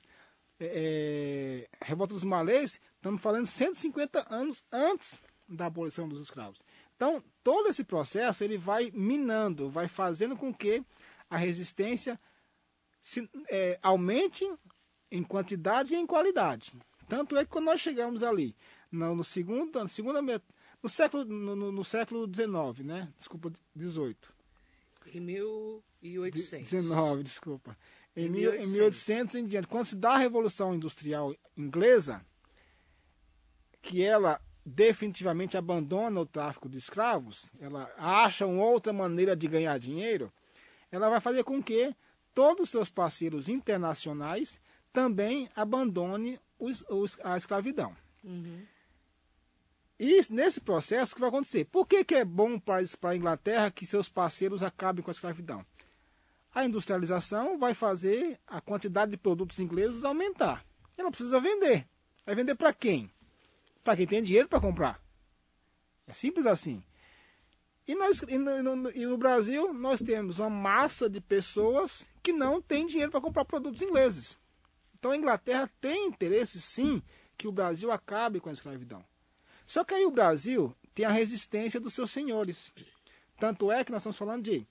[0.60, 6.60] É, é, Revolta dos Malês, estamos falando 150 anos antes da abolição dos escravos.
[6.96, 10.84] Então, todo esse processo ele vai minando, vai fazendo com que
[11.30, 12.20] a resistência
[13.02, 14.48] se, é, aumente
[15.12, 16.72] em quantidade e em qualidade.
[17.08, 18.56] Tanto é que quando nós chegamos ali,
[18.92, 20.46] no, no segundo, na segunda met-
[20.84, 23.10] no século no, no- século XIX, né?
[23.18, 24.34] Desculpa, 18.
[25.14, 25.20] Em
[26.02, 26.70] 1800.
[26.70, 27.78] 19, desculpa.
[28.16, 32.24] Em, Em mil- em 1800 em diante, quando se dá a Revolução Industrial Inglesa,
[33.82, 39.78] que ela definitivamente abandona o tráfico de escravos, ela acha uma outra maneira de ganhar
[39.78, 40.32] dinheiro,
[40.92, 41.94] ela vai fazer com que
[42.34, 44.60] todos os seus parceiros internacionais
[44.94, 47.96] também abandonem os- os- a escravidão.
[48.24, 48.62] Uhum.
[50.00, 51.66] E nesse processo, o que vai acontecer?
[51.66, 55.66] Por que, que é bom para a Inglaterra que seus parceiros acabem com a escravidão?
[56.54, 60.66] A industrialização vai fazer a quantidade de produtos ingleses aumentar.
[60.98, 61.88] Ela precisa vender.
[62.26, 63.12] Vai vender para quem?
[63.84, 65.02] Para quem tem dinheiro para comprar.
[66.08, 66.84] É simples assim.
[67.88, 72.62] E, nós, e, no, e no Brasil, nós temos uma massa de pessoas que não
[72.62, 74.40] tem dinheiro para comprar produtos ingleses.
[74.98, 77.02] Então a Inglaterra tem interesse, sim,
[77.38, 79.04] que o Brasil acabe com a escravidão.
[79.66, 82.72] Só que aí o Brasil tem a resistência dos seus senhores.
[83.40, 84.66] Tanto é que nós estamos falando de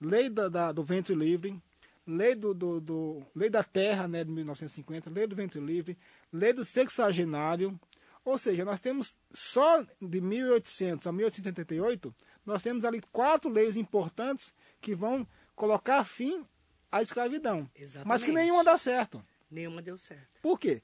[0.00, 1.60] lei da, da- do ventre livre,
[2.06, 5.96] lei, do, do- do- lei da terra né, de 1950, lei do ventre livre,
[6.32, 7.78] lei do sexagenário.
[8.24, 12.12] Ou seja, nós temos só de 1800 a 1888,
[12.44, 16.44] nós temos ali quatro leis importantes que vão colocar fim
[16.90, 17.60] à escravidão.
[17.60, 18.30] Mas que Exatamente.
[18.32, 19.24] nenhuma dá certo.
[19.48, 20.40] Nenhuma deu certo.
[20.42, 20.82] Por quê?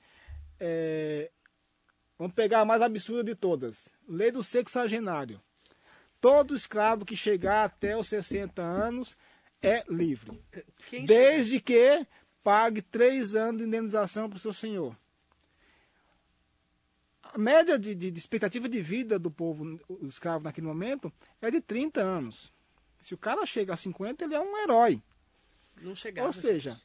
[0.60, 1.30] É,
[2.22, 3.88] Vamos pegar a mais absurda de todas.
[4.06, 5.42] Lei do sexagenário.
[6.20, 9.16] Todo escravo que chegar até os 60 anos
[9.60, 10.40] é livre.
[10.86, 12.06] Quem Desde que
[12.40, 14.96] pague três anos de indenização para o seu senhor.
[17.24, 21.50] A média de, de- de expectativa de vida do povo o escravo naquele momento é
[21.50, 22.52] de 30 anos.
[23.00, 25.02] Se o cara chega a 50, ele é um herói.
[25.80, 26.28] Não chegava.
[26.28, 26.80] Ou seja,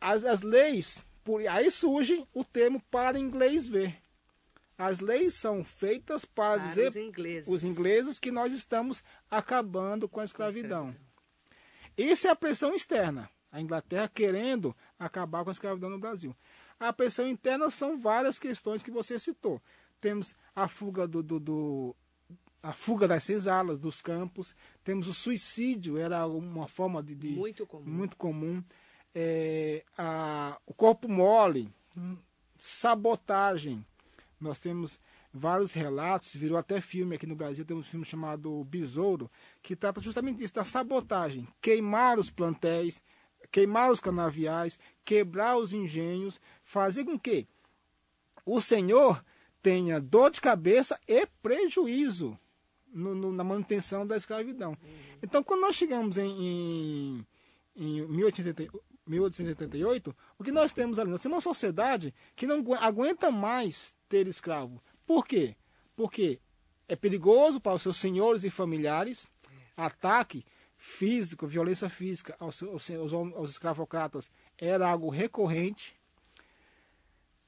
[0.00, 4.00] as, as leis, por, aí surge o termo para inglês ver.
[4.78, 7.52] As leis são feitas para, para dizer os ingleses.
[7.52, 10.94] os ingleses que nós estamos acabando com a escravidão.
[11.96, 13.28] Isso é a pressão externa.
[13.50, 16.36] A Inglaterra querendo acabar com a escravidão no Brasil.
[16.78, 19.60] A pressão interna são várias questões que você citou.
[20.00, 21.96] Temos a fuga do, do- do-
[22.62, 24.54] a fuga das senzalas, dos campos.
[24.84, 27.84] Temos o suicídio, era uma forma de, de- Muito comum.
[27.90, 28.62] muito comum.
[29.12, 31.68] É, a- o corpo mole,
[32.58, 33.84] sabotagem.
[34.40, 35.00] Nós temos
[35.32, 39.30] vários relatos, virou até filme aqui no Brasil, temos um filme chamado Besouro,
[39.62, 41.46] que trata justamente disso, da sabotagem.
[41.60, 43.02] Queimar os plantéis,
[43.50, 47.46] queimar os canaviais, quebrar os engenhos, fazer com que
[48.46, 49.22] o Senhor
[49.62, 52.38] tenha dor de cabeça e prejuízo
[52.92, 54.70] no, no, na manutenção da escravidão.
[54.70, 55.18] Uhum.
[55.22, 57.26] Então, quando nós chegamos em, em,
[57.76, 58.00] em
[59.08, 61.10] 1888, o que nós temos ali?
[61.10, 64.82] Nós temos uma sociedade que não aguenta mais ter escravo.
[65.06, 65.56] Por quê?
[65.96, 66.40] Porque
[66.86, 69.28] é perigoso para os seus senhores e familiares,
[69.76, 70.44] ataque
[70.76, 75.96] físico, violência física aos, aos, aos escravocratas era algo recorrente.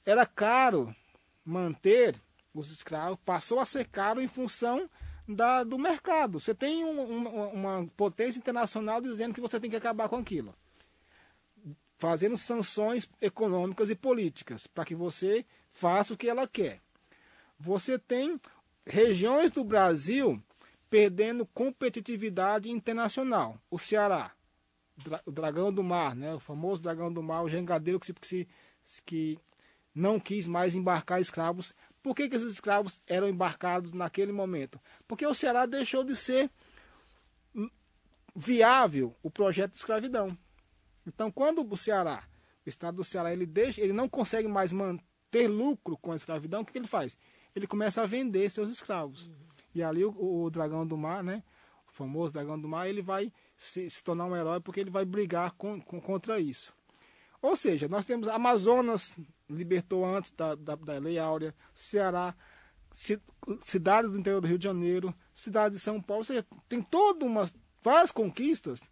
[0.04, 0.94] Era caro
[1.44, 2.20] manter
[2.52, 4.88] os escravos, passou a ser caro em função
[5.26, 6.40] da, do mercado.
[6.40, 10.54] Você tem um, um, uma potência internacional dizendo que você tem que acabar com aquilo.
[12.00, 16.80] Fazendo sanções econômicas e políticas para que você faça o que ela quer
[17.60, 18.40] você tem
[18.86, 20.42] regiões do Brasil
[20.88, 23.60] perdendo competitividade internacional.
[23.70, 24.32] O Ceará,
[25.26, 26.34] o dragão do mar, né?
[26.34, 28.48] o famoso dragão do mar, o jangadeiro que, se,
[29.04, 29.38] que
[29.94, 31.74] não quis mais embarcar escravos.
[32.02, 34.80] Por que, que esses escravos eram embarcados naquele momento?
[35.06, 36.50] Porque o Ceará deixou de ser
[38.34, 40.36] viável o projeto de escravidão.
[41.14, 42.24] Então, quando o Ceará,
[42.64, 46.60] o estado do Ceará, ele, deixa, ele não consegue mais manter lucro com a escravidão,
[46.60, 47.16] o que, que ele faz?
[47.54, 49.26] ele começa a vender seus escravos.
[49.26, 49.34] Uhum.
[49.74, 51.42] E ali o, o, dragão do mar, né?
[51.88, 55.04] O famoso dragão do mar, ele vai se, se tornar um herói porque ele vai
[55.04, 56.72] brigar com, com, contra isso.
[57.42, 59.16] Ou seja, nós temos Amazonas,
[59.48, 62.34] libertou antes da, da, da Lei Áurea, Ceará,
[63.62, 67.26] cidades do interior do Rio de Janeiro, cidades de São Paulo, ou seja, tem todas
[67.26, 68.82] umas várias conquistas.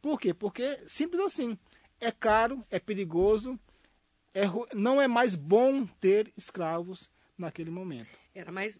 [0.00, 0.32] Por quê?
[0.32, 1.58] Porque simples assim,
[2.00, 3.58] é caro, é perigoso,
[4.34, 8.10] é, não é mais bom ter escravos naquele momento.
[8.34, 8.78] Era mais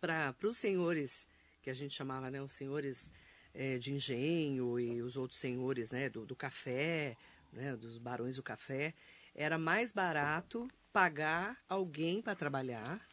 [0.00, 1.26] para os senhores
[1.62, 3.12] que a gente chamava, né, os senhores
[3.54, 7.16] é, de engenho e os outros senhores, né, do, do café,
[7.52, 8.94] né, dos barões do café,
[9.34, 13.06] era mais barato pagar alguém para trabalhar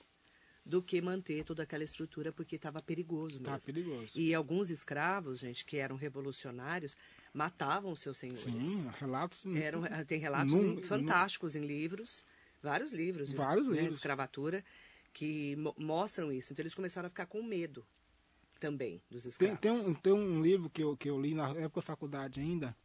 [0.66, 3.58] do que manter toda aquela estrutura porque estava perigoso mesmo.
[3.58, 4.12] Tá perigoso.
[4.16, 6.96] E alguns escravos, gente, que eram revolucionários,
[7.34, 8.44] matavam seus senhores.
[8.44, 9.44] Sim, relatos.
[9.56, 11.62] Eram, tem relatos num, fantásticos num...
[11.62, 12.24] em livros
[12.62, 13.90] vários livros, vários né, livros.
[13.90, 14.64] de escravatura
[15.14, 16.54] que mo mostram isso.
[16.54, 17.86] Então eles começaram a ficar com medo
[18.60, 19.60] também dos escravos.
[19.60, 22.40] Tem, tem, um, tem um livro que eu, que eu li na época da faculdade
[22.40, 22.76] ainda,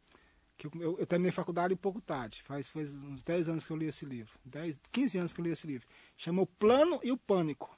[0.57, 3.71] que eu, eu, eu terminei faculdade um pouco tarde, faz, faz uns 10 anos que
[3.71, 5.87] eu li esse livro, 10, 15 anos que eu li esse livro.
[6.17, 7.77] Chama O Plano e o Pânico.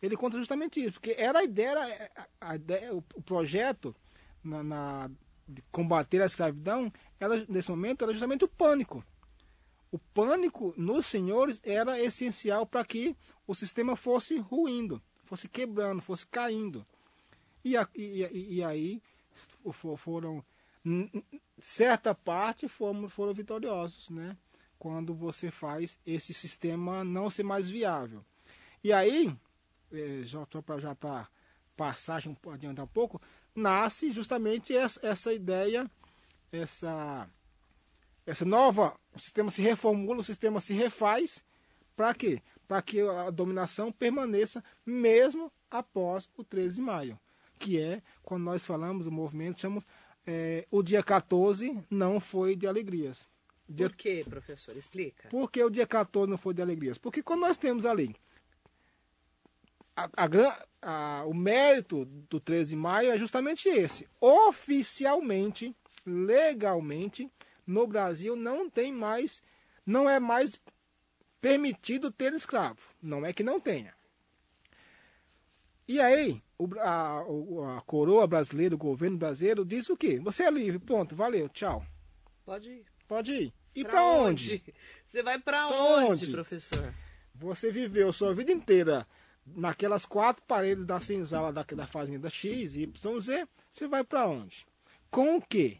[0.00, 3.94] Ele conta justamente isso, porque era a ideia, a, a ideia o, o projeto
[4.42, 5.10] na, na,
[5.50, 9.04] de combater a escravidão, ela, nesse momento, era justamente o pânico
[9.92, 16.26] o pânico nos senhores era essencial para que o sistema fosse ruindo, fosse quebrando, fosse
[16.26, 16.86] caindo.
[17.64, 19.02] E, e, e aí
[19.72, 20.44] foram
[21.60, 24.36] certa parte foram, foram vitoriosos, né?
[24.78, 28.24] Quando você faz esse sistema não ser mais viável.
[28.82, 29.36] E aí,
[29.92, 31.28] é, já para já para
[31.76, 33.20] passagem adiantar um pouco,
[33.54, 35.90] nasce justamente essa, essa ideia,
[36.52, 37.28] essa
[38.26, 41.44] essa nova, o sistema se reformula, o sistema se refaz,
[41.96, 42.40] para quê?
[42.68, 47.18] Para que a dominação permaneça mesmo após o 13 de maio,
[47.58, 49.84] que é quando nós falamos, o movimento, chamamos,
[50.26, 53.28] é, o dia 14 não foi de alegrias.
[53.68, 53.88] Dia...
[53.88, 54.76] Por quê, professor?
[54.76, 55.28] Explica.
[55.28, 56.98] Por que o dia 14 não foi de alegrias?
[56.98, 58.14] Porque quando nós temos ali
[60.16, 64.08] a, a, a, o mérito do 13 de maio é justamente esse.
[64.20, 65.74] Oficialmente,
[66.06, 67.30] legalmente,
[67.66, 69.42] no Brasil não tem mais,
[69.84, 70.60] não é mais
[71.40, 72.80] permitido ter escravo.
[73.02, 73.94] Não é que não tenha.
[75.86, 77.20] E aí, o, a,
[77.78, 80.20] a, coroa brasileira, o governo brasileiro, diz o quê?
[80.20, 81.84] Você é livre, pronto, valeu, tchau.
[82.44, 82.84] Pode ir.
[83.08, 83.52] Pode ir.
[83.74, 84.54] E para onde?
[84.54, 84.74] onde?
[85.06, 86.94] Você vai para onde, onde, professor?
[87.34, 89.06] Você viveu sua vida inteira
[89.46, 93.48] naquelas quatro paredes da senzala da, da fazenda X, Y, Z.
[93.70, 94.66] Você vai para onde?
[95.10, 95.78] Com o quê?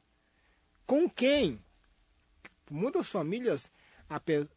[0.86, 1.62] Com quem?
[2.70, 3.70] muitas famílias,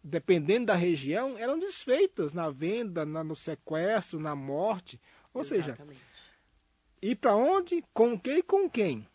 [0.04, 5.02] dependendo da região, eram desfeitas na venda, na, no sequestro, na morte.
[5.34, 6.00] Ou Exatamente.
[6.00, 6.04] seja,
[7.02, 9.08] ir para onde, com quem e com quem.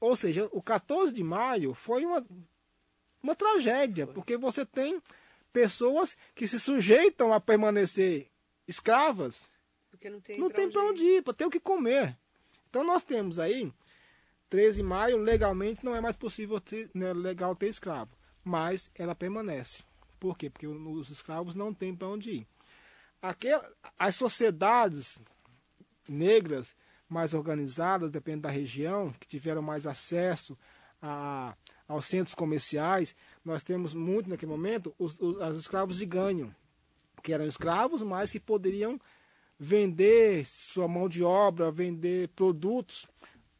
[0.00, 2.24] Ou seja, o 14 de maio foi uma,
[3.22, 4.14] uma tragédia, foi.
[4.14, 5.02] porque você tem
[5.52, 8.28] pessoas que se sujeitam a permanecer
[8.66, 9.50] escravas.
[9.90, 12.16] Porque não tem, não tem para onde ir, para ter o que comer.
[12.68, 13.72] Então nós temos aí,
[14.50, 18.10] 13 de maio, legalmente não é mais possível ter, né, legal ter escravo
[18.44, 19.82] mas ela permanece.
[20.20, 20.50] Por quê?
[20.50, 22.46] Porque os escravos não têm para onde ir.
[23.20, 23.66] Aquela,
[23.98, 25.18] as sociedades
[26.06, 26.76] negras
[27.08, 30.58] mais organizadas, depende da região, que tiveram mais acesso
[31.00, 31.56] a,
[31.88, 36.54] aos centros comerciais, nós temos muito naquele momento os, os, os escravos de ganho,
[37.24, 39.00] que eram escravos, mas que poderiam
[39.58, 43.06] vender sua mão de obra, vender produtos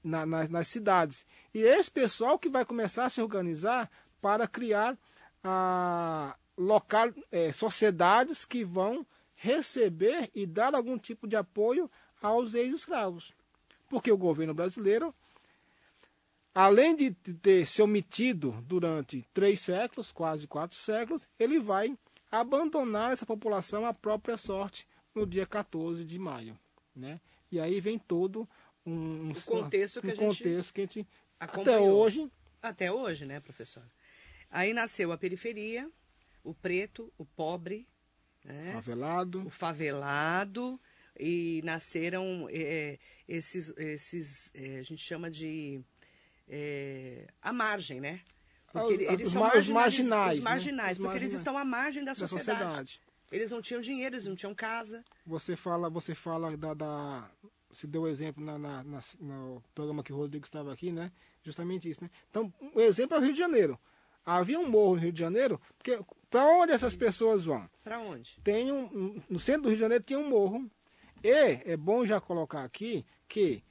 [0.03, 1.27] na, na, nas cidades.
[1.53, 4.98] E esse pessoal que vai começar a se organizar para criar
[5.42, 13.33] a, local, é, sociedades que vão receber e dar algum tipo de apoio aos ex-escravos.
[13.88, 15.14] Porque o governo brasileiro,
[16.55, 21.96] além de ter se omitido durante três séculos, quase quatro séculos, ele vai
[22.40, 26.58] abandonar essa população à própria sorte no dia 14 de maio.
[26.94, 27.20] Né?
[27.50, 28.48] E aí vem todo
[28.84, 31.06] um, um contexto, que, um a contexto que a gente
[31.38, 31.76] acompanhou.
[31.76, 32.32] até hoje.
[32.62, 33.84] Até hoje, né, professor?
[34.50, 35.90] Aí nasceu a periferia,
[36.42, 37.86] o preto, o pobre,
[38.44, 38.72] né?
[38.72, 39.46] favelado.
[39.46, 40.80] o favelado,
[41.18, 45.80] e nasceram é, esses, esses é, a gente chama de
[46.48, 48.20] é, a margem, né?
[48.74, 51.04] Porque ah, eles os, são marginais, os marginais, os marginais né?
[51.04, 52.58] porque eles estão à margem da, da sociedade.
[52.58, 53.00] sociedade.
[53.30, 55.04] Eles não tinham dinheiro, eles não tinham casa.
[55.24, 57.30] Você fala, você fala da, da
[57.70, 61.12] você deu exemplo na, na, na, no programa que o Rodrigo estava aqui, né?
[61.44, 62.10] Justamente isso, né?
[62.28, 63.78] Então, o exemplo é o Rio de Janeiro.
[64.26, 67.70] Havia um morro no Rio de Janeiro, porque para onde essas pessoas vão?
[67.84, 68.40] Para onde?
[68.42, 70.68] Tem um, no centro do Rio de Janeiro tinha um morro.
[71.22, 73.62] E é bom já colocar aqui que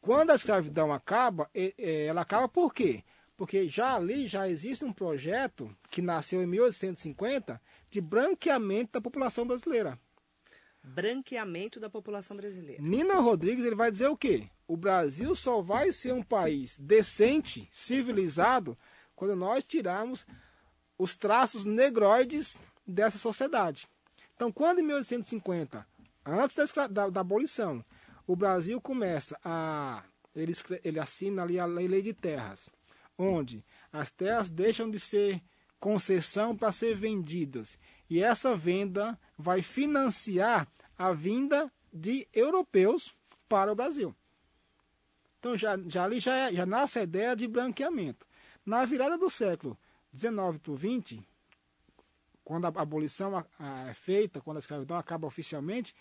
[0.00, 3.02] quando a escravidão acaba, ela acaba por quê?
[3.36, 9.46] Porque já ali já existe um projeto que nasceu em 1850 de branqueamento da população
[9.46, 9.98] brasileira.
[10.82, 12.82] Branqueamento da população brasileira.
[12.82, 14.48] Nina Rodrigues ele vai dizer o quê?
[14.66, 18.78] O Brasil só vai ser um país decente, civilizado,
[19.14, 20.26] quando nós tirarmos
[20.98, 23.88] os traços negroides dessa sociedade.
[24.34, 25.86] Então, quando em 1850,
[26.24, 27.84] antes da, da, da abolição,
[28.26, 30.02] o Brasil começa a.
[30.34, 30.52] Ele,
[30.84, 32.68] ele assina ali a lei de terras,
[33.18, 35.42] onde as terras deixam de ser
[35.78, 37.78] concessão para ser vendidas.
[38.08, 43.14] E essa venda vai financiar a vinda de europeus
[43.48, 44.14] para o Brasil.
[45.38, 48.26] Então já, já ali já, é, já nasce a ideia de branqueamento.
[48.64, 49.78] Na virada do século
[50.14, 51.22] XIX para o XX,
[52.42, 53.44] quando a abolição
[53.88, 55.94] é feita, quando a escravidão acaba oficialmente,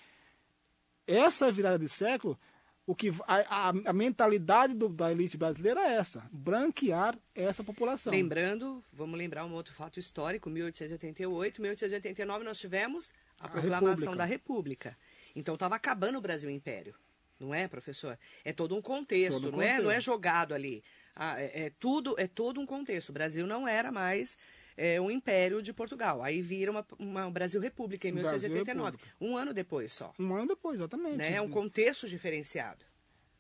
[1.07, 2.39] essa virada de século,
[2.87, 8.11] o que a, a, a mentalidade do, da elite brasileira é essa, branquear essa população.
[8.11, 14.15] Lembrando, vamos lembrar um outro fato histórico, 1888, 1889 nós tivemos a, a proclamação República.
[14.15, 14.97] da República.
[15.35, 16.95] Então estava acabando o Brasil Império,
[17.39, 18.17] não é, professor?
[18.43, 19.79] É todo um contexto, todo não contexto.
[19.79, 19.83] é?
[19.83, 20.83] Não é jogado ali.
[21.15, 23.09] Ah, é, é, tudo é todo um contexto.
[23.09, 24.37] O Brasil não era mais
[24.77, 26.23] é, um império de Portugal.
[26.23, 28.97] Aí vira uma, uma Brasil República em 1889.
[29.19, 30.13] Um ano depois só.
[30.19, 31.17] Um ano depois, exatamente.
[31.17, 31.33] Né?
[31.33, 32.85] É um contexto diferenciado.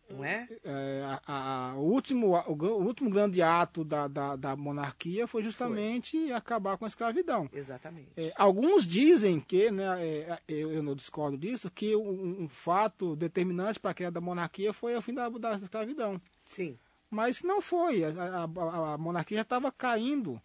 [0.07, 0.47] Não é?
[0.63, 5.41] é a, a, o, último, o, o, último grande ato da, da, da monarquia foi
[5.41, 6.31] justamente foi.
[6.31, 7.49] acabar com a escravidão.
[7.51, 8.11] Exatamente.
[8.15, 13.15] É, alguns dizem que, né, é, eu, eu, não discordo disso, que um, um fato
[13.15, 16.21] determinante para a queda da monarquia foi o fim da, da escravidão.
[16.45, 16.77] Sim.
[17.09, 18.03] Mas não foi.
[18.03, 20.39] A, a, a monarquia já estava caindo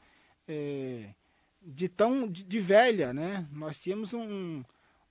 [0.50, 1.14] é,
[1.62, 3.46] de tão de, de, velha, né?
[3.52, 4.64] Nós tínhamos um,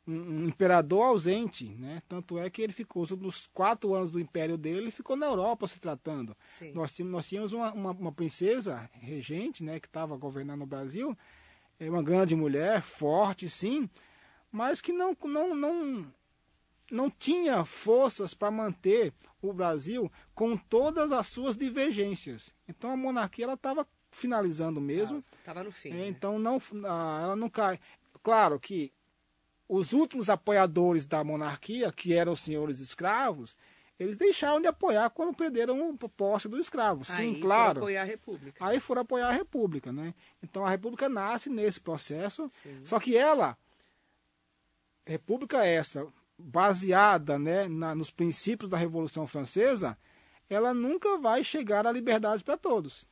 [0.06, 2.04] um, um, imperador ausente, né?
[2.10, 5.66] Tanto é que ele ficou nos quatro anos do império dele, ele ficou na Europa
[5.66, 6.36] se tratando.
[6.44, 6.74] Sim.
[6.74, 9.80] Nós tínhamos, nós tínhamos uma, uma, uma princesa regente, né?
[9.80, 11.18] Que estava governando o Brasil,
[11.80, 13.90] é uma grande mulher, forte, sim,
[14.52, 16.14] mas que não não não
[16.92, 22.54] não tinha forças para manter o Brasil com todas as suas divergências.
[22.68, 23.88] Então a monarquia ela estava
[24.20, 25.24] finalizando mesmo.
[25.40, 25.90] Estava no fim.
[25.90, 26.08] É, né?
[26.08, 27.80] Então não, ela não cai.
[28.22, 28.92] Claro que
[29.68, 33.56] os últimos apoiadores da monarquia, que eram os senhores escravos,
[34.00, 37.04] eles deixaram de apoiar quando perderam o posse do escravo.
[37.04, 37.68] Sim, Aí claro.
[37.68, 38.66] Foram apoiar a República.
[38.66, 40.14] Aí foram apoiar a República, né?
[40.42, 42.50] Então a República nasce nesse processo.
[42.50, 42.80] Sim.
[42.84, 43.58] Só que ela,
[45.06, 46.08] República essa,
[46.38, 49.98] baseada né, na, nos princípios da Revolução Francesa,
[50.50, 53.06] ela nunca vai chegar à liberdade para todos.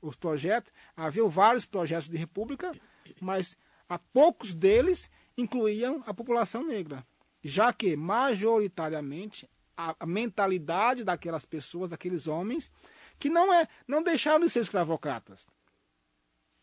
[0.00, 2.72] Os projetos, havia vários projetos de república,
[3.20, 3.56] mas
[3.88, 7.04] a poucos deles incluíam a população negra,
[7.42, 12.70] já que majoritariamente a, mentalidade daquelas pessoas, daqueles homens,
[13.18, 15.46] que não é, não deixaram de ser escravocratas.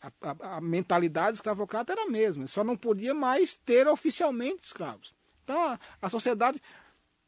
[0.02, 5.14] A, a, a mentalidade escravocrata era a mesma, só não podia mais ter oficialmente escravos.
[5.44, 6.62] Então a, a sociedade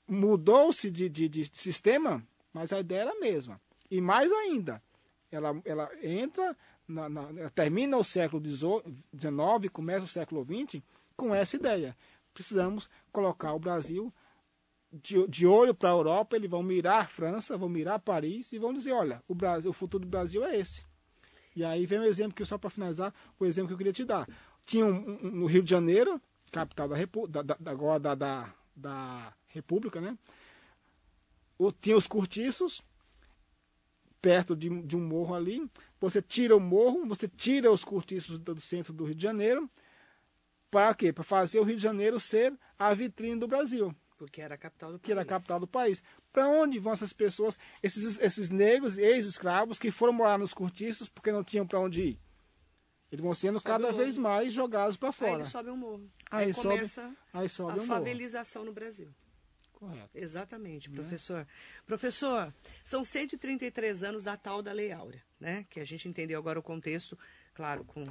[0.07, 2.21] mudou-se de, de, de, sistema,
[2.53, 3.59] mas a ideia era a mesma.
[3.89, 4.81] E mais ainda,
[5.31, 6.55] ela, ela entra
[6.87, 10.81] na, na, termina o século XIX, começa o século XX
[11.15, 11.95] com essa ideia.
[12.33, 14.13] Precisamos colocar o Brasil
[14.91, 18.57] de, de olho para a Europa, eles vão mirar a França, vão mirar Paris e
[18.57, 20.85] vão dizer, olha, o, Brasil, o futuro do Brasil é esse.
[21.55, 24.05] E aí vem um exemplo que só para finalizar, o exemplo que eu queria te
[24.05, 24.27] dar.
[24.65, 26.21] Tinha um, um, no Rio de Janeiro,
[26.51, 30.17] capital da, Repu, da, da, agora da, da, da República, né?
[31.57, 32.83] O, tinha os cortiços,
[34.21, 35.69] perto de, de, um morro ali.
[35.99, 39.69] Você tira o morro, você tira os cortiços do, centro do Rio de Janeiro.
[40.69, 41.13] Para quê?
[41.13, 43.95] Para fazer o Rio de Janeiro ser a vitrine do Brasil.
[44.17, 45.05] Porque era a capital do país.
[45.05, 46.03] Que era a capital do país.
[46.31, 51.31] Para onde vão essas pessoas, esses, esses negros, ex-escravos, que foram morar nos cortiços porque
[51.31, 52.19] não tinham para onde ir?
[53.11, 55.31] Eles vão sendo sobe cada vez mais jogados para fora.
[55.31, 56.11] Aí eles sobem um morro.
[56.29, 58.71] Aí, aí começa sobe, aí sobe a um favelização morro.
[58.71, 59.13] no Brasil.
[59.77, 60.09] Correto.
[60.15, 61.41] Exatamente, professor.
[61.41, 61.47] Né?
[61.85, 62.51] Professor,
[62.83, 65.67] são 133 anos da tal da Lei Áurea, né?
[65.69, 67.15] Que a gente entendeu agora o contexto,
[67.53, 68.03] claro, com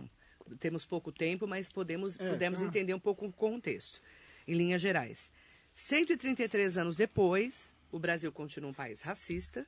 [0.61, 2.67] temos pouco tempo, mas podemos, é, podemos tá.
[2.67, 4.01] entender um pouco o contexto,
[4.47, 5.29] em linhas gerais.
[5.75, 9.67] 133 anos depois, o Brasil continua um país racista,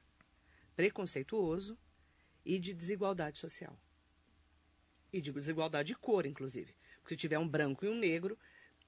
[0.76, 1.76] preconceituoso
[2.44, 3.76] e de desigualdade social.
[5.12, 6.72] E de desigualdade de cor, inclusive.
[7.01, 8.38] Porque se tiver um branco e um negro,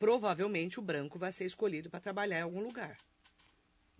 [0.01, 2.97] provavelmente o branco vai ser escolhido para trabalhar em algum lugar.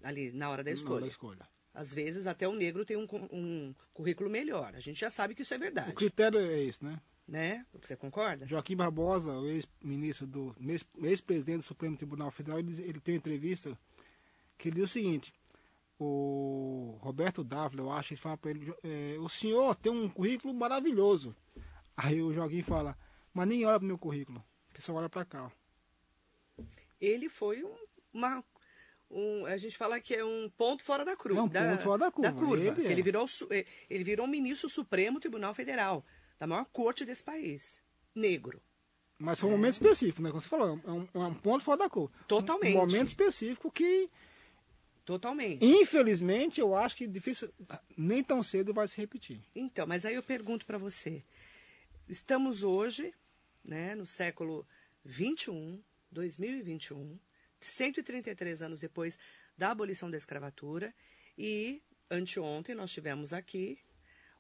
[0.03, 0.95] Ali, na hora da escolha.
[0.95, 1.49] hora da escolha.
[1.73, 4.75] Às vezes, até o negro tem um, um currículo melhor.
[4.75, 5.91] A gente já sabe que isso é verdade.
[5.91, 6.99] O critério é esse, né?
[7.29, 7.65] Né?
[7.81, 8.45] Você concorda?
[8.45, 10.57] Joaquim Barbosa, o ex-ministro do
[11.03, 13.79] ex-presidente do Supremo Tribunal Federal, ele, ele tem uma entrevista
[14.59, 15.33] que ele diz o seguinte:
[15.97, 20.53] o Roberto Dávila, eu acho, ele fala para ele: é, o senhor tem um currículo
[20.53, 21.37] maravilhoso.
[21.97, 22.99] Aí o Joaquim fala:
[23.33, 24.43] mas nem olha para o meu currículo,
[24.75, 25.53] que só olha para cá.
[27.01, 27.77] Ele foi um,
[28.13, 28.45] uma
[29.11, 31.41] um, a gente fala que é um ponto fora da curva.
[31.41, 32.31] É um da, ponto fora da curva.
[32.31, 32.93] Da curva ele, é.
[32.93, 33.27] ele, virou,
[33.89, 36.05] ele virou um ministro supremo Tribunal Federal
[36.39, 37.79] da maior corte desse país,
[38.15, 38.63] negro.
[39.19, 39.57] Mas foi um é.
[39.57, 40.31] momento específico, né?
[40.31, 42.11] Como você falou, é um, é um ponto fora da cor.
[42.27, 42.75] Totalmente.
[42.75, 44.09] Um momento específico que.
[45.05, 45.65] Totalmente.
[45.65, 47.53] Infelizmente, eu acho que difícil,
[47.97, 49.43] nem tão cedo vai se repetir.
[49.55, 51.23] Então, mas aí eu pergunto para você.
[52.09, 53.13] Estamos hoje,
[53.63, 54.67] né, no século
[55.05, 57.19] 21, 2021,
[57.61, 59.19] 133 anos depois
[59.57, 60.95] da abolição da escravatura,
[61.37, 63.79] e anteontem nós tivemos aqui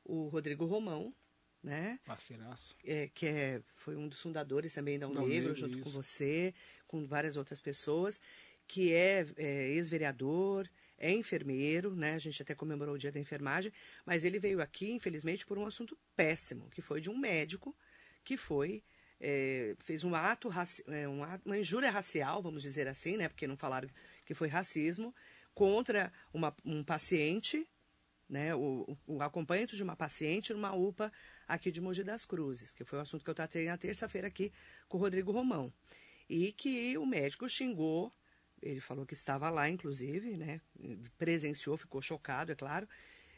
[0.04, 1.14] o Rodrigo Romão,
[1.62, 2.00] né?
[2.04, 2.74] Parceiraço.
[2.84, 5.84] É, que é, foi um dos fundadores também da Unegro, junto isso.
[5.84, 6.54] com você,
[6.86, 8.20] com várias outras pessoas,
[8.66, 12.14] que é, é ex-vereador, é enfermeiro, né?
[12.14, 13.72] A gente até comemorou o dia da enfermagem,
[14.04, 17.76] mas ele veio aqui, infelizmente, por um assunto péssimo, que foi de um médico
[18.22, 18.82] que foi
[19.20, 20.48] é, fez um ato,
[20.88, 23.28] é, um ato, uma injúria racial, vamos dizer assim, né?
[23.28, 23.88] Porque não falaram
[24.24, 25.14] que foi racismo
[25.54, 27.68] contra uma, um paciente
[28.30, 31.12] né, o, o acompanhante de uma paciente numa UPA
[31.48, 34.52] aqui de Mogi das Cruzes, que foi o assunto que eu tratei na terça-feira aqui
[34.88, 35.72] com o Rodrigo Romão.
[36.28, 38.12] E que o médico xingou,
[38.62, 40.60] ele falou que estava lá, inclusive, né,
[41.18, 42.88] presenciou, ficou chocado, é claro,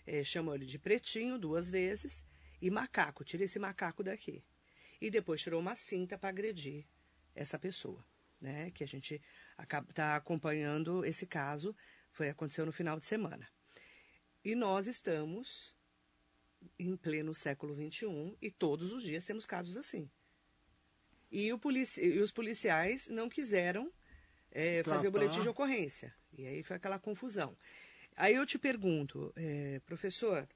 [0.06, 2.22] é, chamou ele de pretinho duas vezes
[2.60, 4.44] e macaco, tira esse macaco daqui.
[5.02, 6.86] E depois tirou uma cinta para agredir
[7.34, 8.06] essa pessoa,
[8.40, 9.20] né, que a gente
[9.88, 11.74] está acompanhando esse caso,
[12.12, 13.48] foi aconteceu no final de semana.
[14.44, 15.76] E nós estamos
[16.78, 20.08] em pleno século XXI e todos os dias temos casos assim.
[21.32, 23.92] E, e os policiais não quiseram
[24.52, 26.14] é, fazer o boletim de ocorrência.
[26.32, 27.58] E aí foi aquela confusão.
[28.14, 30.48] Aí eu te pergunto, é, professor,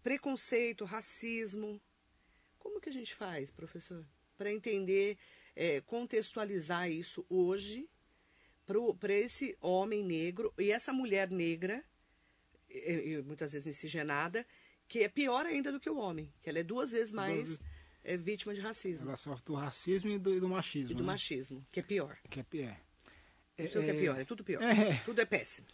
[0.00, 1.82] preconceito, racismo,
[2.68, 4.04] como que a gente faz, professor,
[4.36, 5.16] para entender,
[5.56, 7.88] é, contextualizar isso hoje
[9.00, 11.82] para esse homem negro e essa mulher negra
[12.68, 14.46] e, e muitas vezes miscigenada,
[14.86, 17.58] que é pior ainda do que o homem, que ela é duas vezes mais
[18.04, 19.08] é, vítima de racismo.
[19.08, 20.90] Ela sofre do racismo e do, e do machismo.
[20.90, 21.06] E do né?
[21.06, 22.18] machismo, que é pior.
[22.28, 22.76] Que é pior.
[23.56, 24.62] É, o que é pior, é tudo pior.
[24.62, 25.66] É, tudo é péssimo.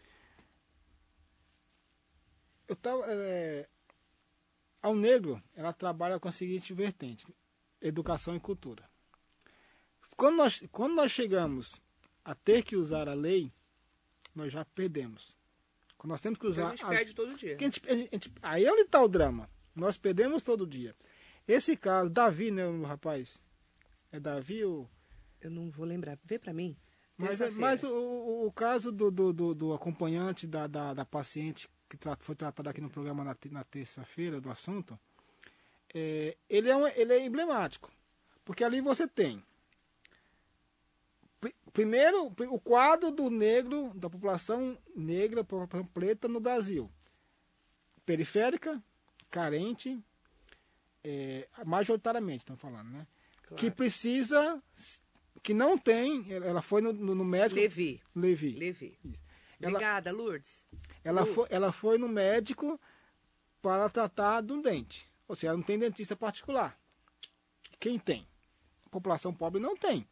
[2.69, 3.05] Eu tava.
[3.09, 3.69] É,
[4.85, 7.27] ao negro, ela trabalha com a seguinte vertente:
[7.81, 8.85] educação e cultura.
[10.15, 11.81] Quando nós, quando nós chegamos
[12.23, 13.51] a ter que usar a lei,
[14.35, 15.35] nós já perdemos.
[16.05, 16.67] Nós temos que usar.
[16.67, 16.89] A gente a...
[16.89, 17.57] perde todo dia.
[17.57, 19.49] A gente, a gente, aí é onde está o drama.
[19.75, 20.95] Nós perdemos todo dia.
[21.49, 23.41] Esse caso, Davi, né, o rapaz?
[24.13, 24.89] É Davi ou.
[25.41, 26.19] Eu não vou lembrar.
[26.25, 26.77] Vê para mim.
[27.17, 31.05] Mas, é, mas o, o, o, caso do, do, do, do acompanhante da, da, da,
[31.05, 34.99] paciente que foi tratado aqui no programa na, na terça-feira do assunto,
[35.95, 37.91] é, ele, é um, ele é emblemático.
[38.45, 39.43] Porque ali você tem
[41.75, 45.45] primeiro, o quadro do negro, da população negra,
[45.93, 46.91] preta no Brasil.
[48.07, 48.83] Periférica,
[49.31, 49.99] carente,
[51.03, 53.07] é, majoritariamente, estão falando, né?
[53.43, 53.57] Claro.
[53.57, 54.63] Que precisa,
[55.43, 57.61] que não tem, ela foi no, no, no médico.
[57.61, 58.01] Levi.
[58.15, 58.53] Levi.
[58.53, 58.99] Levi.
[59.61, 60.65] Ela, Obrigada, Lourdes.
[61.05, 61.35] Ela, Lourdes.
[61.35, 62.81] foi, ela foi no médico
[63.63, 65.07] para tratar de um dente.
[65.29, 66.79] Ou seja, ela não tem dentista particular.
[67.79, 68.27] Quem tem?
[68.87, 70.07] A população pobre não tem.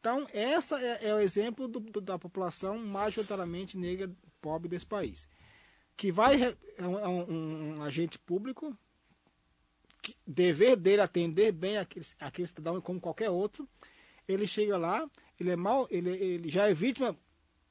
[0.00, 4.10] Então, essa é, é o exemplo do- do- da população majoritariamente negra
[4.40, 5.28] pobre desse país.
[5.96, 8.76] Que vai, re- é um, é um- um agente público,
[10.00, 13.68] que, dever dele atender bem aquele, aquele cidadão como qualquer outro.
[14.28, 15.08] Ele chega lá,
[15.40, 17.16] ele é mal, ele, ele já é vítima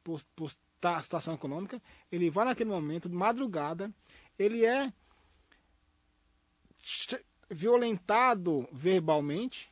[0.03, 3.91] por, por ta- situação econômica, ele vai naquele momento, de madrugada,
[4.37, 4.91] ele é
[7.49, 9.71] violentado verbalmente.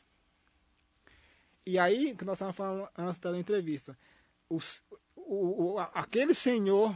[1.66, 3.98] E aí, que nós estávamos falando antes da entrevista,
[4.50, 4.82] os-
[5.16, 6.96] o, o- aquele senhor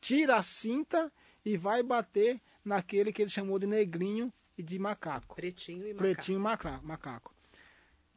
[0.00, 1.12] tira a cinta
[1.44, 5.98] e vai bater naquele que ele chamou de negrinho e de macaco Pretinho e macaco.
[5.98, 7.31] pretinho maca- macaco.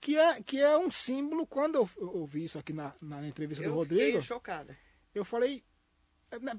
[0.05, 3.63] Que é, que é um símbolo, quando eu, eu ouvi isso aqui na, na entrevista
[3.63, 4.77] Eu do Rodrigo, fiquei chocada.
[5.15, 5.63] eu falei.
[6.29, 6.53] é, né,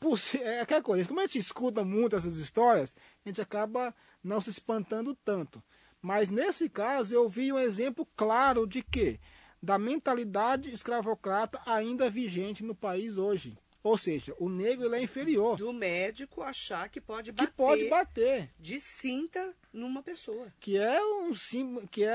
[0.00, 2.92] por É aquela coisa, como a gente escuta muito essas histórias,
[3.24, 5.62] a gente acaba não se espantando tanto.
[6.02, 9.20] Mas nesse caso eu vi um exemplo claro de que
[9.62, 13.56] da mentalidade escravocrata ainda vigente no país hoje.
[13.80, 17.88] Ou seja, o negro ele é inferior, Do médico achar que pode que bater pode
[17.88, 18.50] bater.
[18.58, 20.52] de cinta numa pessoa.
[20.60, 22.14] que é um símbolo, que é,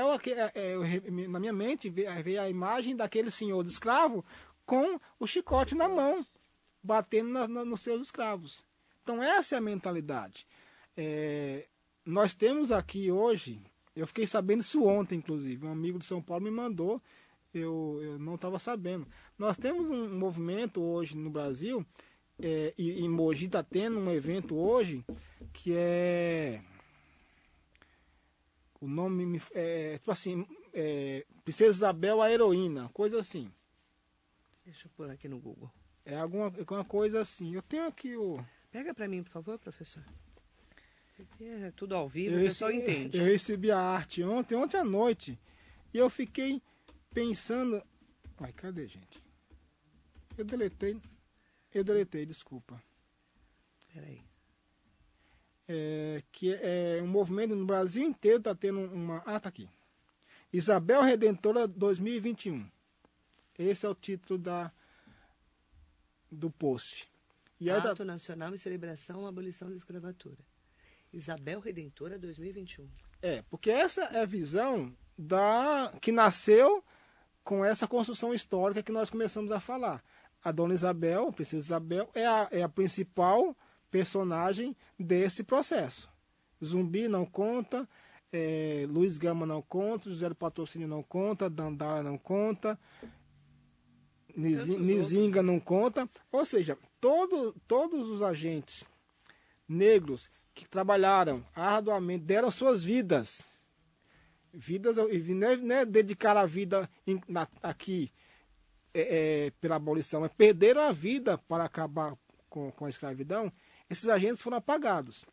[0.54, 4.24] é, é, na minha mente veio a imagem daquele senhor de escravo
[4.66, 6.24] com o chicote na mão,
[6.82, 8.64] batendo na- na- nos seus escravos.
[9.02, 10.46] Então essa é a mentalidade.
[10.96, 11.66] É,
[12.04, 13.60] nós temos aqui hoje,
[13.96, 17.00] eu fiquei sabendo isso ontem, inclusive, um amigo de São Paulo me mandou,
[17.52, 19.06] eu, eu não estava sabendo.
[19.38, 21.84] Nós temos um movimento hoje no Brasil,
[22.40, 25.04] é, e, e Mogi está tendo um evento hoje,
[25.52, 26.60] que é
[28.84, 33.50] o nome me- é tipo assim, é, Princesa Isabel a heroína, coisa assim.
[34.64, 35.70] Deixa eu pôr aqui no Google.
[36.04, 37.54] É alguma, alguma coisa assim.
[37.54, 38.44] Eu tenho aqui o.
[38.70, 40.02] Pega pra mim, por favor, professor.
[41.40, 43.18] É tudo ao vivo, Eu o pessoal recebi, entende.
[43.18, 45.38] eu recebi a arte ontem, ontem à noite.
[45.92, 46.60] E eu fiquei
[47.12, 47.80] pensando.
[48.38, 49.22] Ai, cadê, gente?
[50.36, 51.00] Eu deletei.
[51.72, 52.82] Eu deletei, desculpa.
[53.92, 54.20] Peraí.
[55.68, 59.22] É, que é um movimento no Brasil inteiro está tendo uma.
[59.26, 59.68] Ah, tá aqui.
[60.52, 62.68] Isabel Redentora 2021.
[63.58, 64.70] Esse é o título da
[66.30, 67.08] do post.
[67.60, 70.38] E tá- Ato Nacional em Celebração à Abolição da Escravatura.
[71.12, 72.88] Isabel Redentora 2021.
[73.22, 76.84] é, porque essa é a visão da que nasceu
[77.44, 80.02] com essa construção histórica que nós começamos a falar.
[80.42, 83.56] A Dona Isabel, a Princesa Isabel, é a, é a principal
[83.98, 86.10] personagem desse processo.
[86.64, 87.88] Zumbi não conta,
[88.32, 92.76] é, Luiz Gama não conta, José do Patrocínio não conta, Dandara não conta,
[94.36, 96.10] Nizinga não conta.
[96.32, 98.82] Ou seja, todo, todos os agentes
[99.68, 103.42] negros que trabalharam arduamente, deram suas vidas.
[104.52, 108.10] Vidas, e não é, não é dedicar a vida em- na- aqui
[108.92, 112.16] é, é, pela abolição, é perderam a vida para acabar
[112.48, 113.52] com, com a escravidão.
[113.88, 115.24] Esses agentes foram apagados.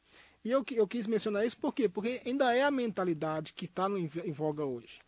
[0.44, 1.88] E eu, eu quis mencionar isso por quê?
[1.88, 5.00] Porque ainda é a mentalidade que está em, voga hoje.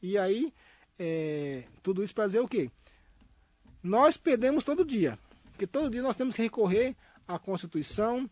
[0.00, 0.52] E aí,
[0.98, 2.70] é, tudo isso para dizer o quê?
[3.82, 5.18] Nós perdemos todo dia.
[5.52, 8.28] Porque todo dia nós temos que recorrer à Constituição,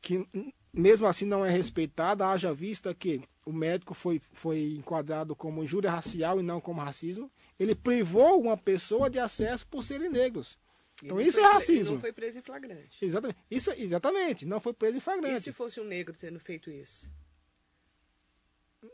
[0.00, 0.26] que
[0.72, 5.90] mesmo assim não é respeitada, haja vista que o médico foi, foi enquadrado como injúria
[5.90, 7.30] racial e não como racismo.
[7.58, 10.56] Ele privou uma pessoa de acesso por serem negros.
[11.02, 11.94] E Então isso é e racismo.
[11.94, 13.04] Não foi preso em flagrante.
[13.04, 13.38] Exatamente.
[13.50, 14.44] Isso, exatamente.
[14.46, 15.42] Não foi preso em E flagrante.
[15.42, 17.10] se fosse um negro tendo feito isso?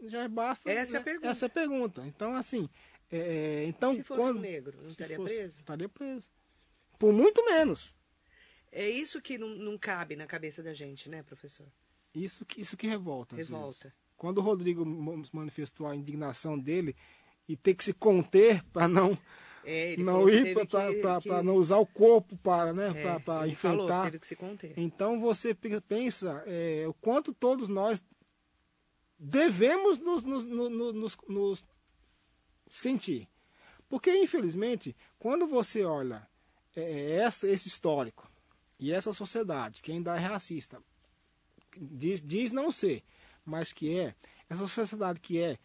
[0.03, 0.71] Já basta.
[0.71, 1.05] Essa é a né?
[1.05, 1.29] pergunta.
[1.29, 2.07] Essa é a pergunta.
[2.07, 2.69] Então, assim.
[3.11, 5.59] é, então, se fosse quando, um negro, não estaria fosse- preso?
[5.61, 6.29] Estaria preso.
[6.99, 7.95] Por muito menos.
[8.73, 11.67] É isso que não, não cabe na cabeça da gente, né, professor?
[12.15, 13.37] Isso que, isso que revolta.
[13.37, 13.95] Revolta.
[14.17, 14.85] Quando o Rodrigo
[15.33, 16.97] manifestou a indignação dele
[17.49, 19.17] e ter que se conter para não,
[19.67, 23.85] É, não ir para que- não usar o corpo para, né, é, para ele falou,
[23.85, 24.05] enfrentar.
[24.05, 24.73] teve que se conter.
[24.79, 28.01] Então você pe- pensa é, o quanto todos nós
[29.19, 31.64] devemos nos, nos, no- no- nos- nos
[32.69, 33.29] sentir.
[33.89, 36.27] Porque, infelizmente, quando você olha
[36.75, 38.31] é, essa, esse histórico
[38.79, 40.83] e essa sociedade que ainda é racista,
[41.77, 43.03] diz, diz não ser,
[43.45, 44.14] mas que é,
[44.51, 45.59] essa sociedade que é,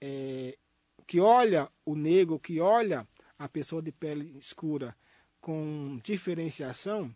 [0.00, 0.56] é
[1.06, 3.06] que olha o negro, que olha
[3.38, 4.96] a pessoa de pele escura
[5.40, 7.14] com diferenciação,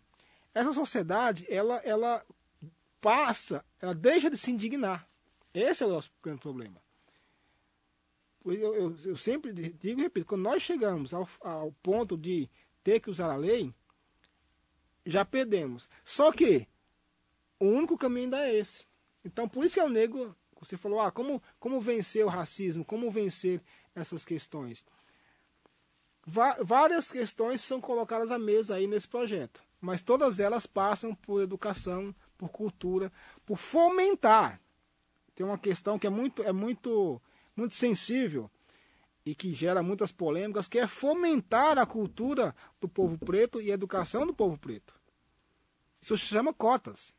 [0.53, 2.25] essa sociedade ela, ela
[2.99, 5.07] passa, ela deixa de se indignar.
[5.53, 6.81] Esse é o nosso grande problema.
[8.45, 12.49] Eu, eu, eu sempre digo e repito, quando nós chegamos ao, ao ponto de
[12.83, 13.73] ter que usar a lei,
[15.05, 15.89] já perdemos.
[16.03, 16.67] Só que
[17.59, 18.85] o único caminho ainda é esse.
[19.23, 22.83] Então, por isso que é o negro, você falou, ah, como, como vencer o racismo,
[22.83, 23.61] como vencer
[23.93, 24.83] essas questões.
[26.25, 32.13] Várias questões são colocadas à mesa aí nesse projeto, mas todas elas passam por educação,
[32.37, 33.11] por cultura,
[33.45, 34.61] por fomentar.
[35.35, 37.21] Tem uma questão que é muito, é muito,
[37.55, 38.49] muito sensível
[39.25, 43.73] e que gera muitas polêmicas, que é fomentar a cultura do povo preto e a
[43.73, 44.93] educação do povo preto.
[46.01, 47.15] Isso se chama cotas,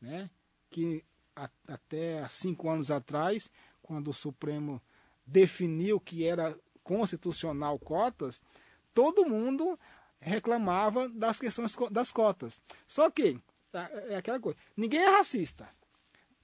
[0.00, 0.30] né?
[0.70, 3.50] Que a, até cinco anos atrás,
[3.82, 4.80] quando o Supremo
[5.26, 8.40] definiu que era constitucional cotas,
[8.94, 9.78] todo mundo
[10.20, 12.60] reclamava das questões das cotas.
[12.86, 13.38] Só que
[13.72, 15.68] é, é aquela coisa, ninguém é racista.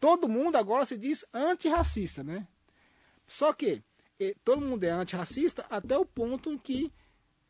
[0.01, 2.47] Todo mundo agora se diz antirracista, né?
[3.27, 3.83] Só que
[4.45, 6.93] todo mundo é antirracista até o ponto em que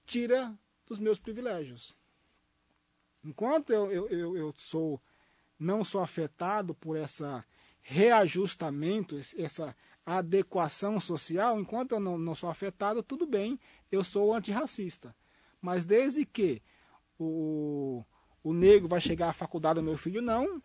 [0.05, 0.55] tira
[0.87, 1.95] dos meus privilégios.
[3.25, 5.01] Enquanto eu, eu, eu, eu sou
[5.59, 7.45] não sou afetado por essa
[7.81, 9.75] reajustamento, essa
[10.17, 13.61] adequação social, enquanto eu não, não sou afetado, tudo bem,
[13.93, 15.15] eu sou antirracista.
[15.61, 16.63] Mas desde que
[17.19, 18.03] o,
[18.43, 20.63] o negro vai chegar à faculdade, o meu filho não,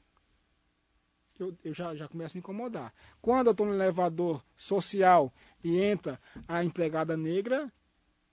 [1.38, 2.94] eu, eu já, já começo a me incomodar.
[3.22, 7.72] Quando eu estou no elevador social e entra a empregada negra,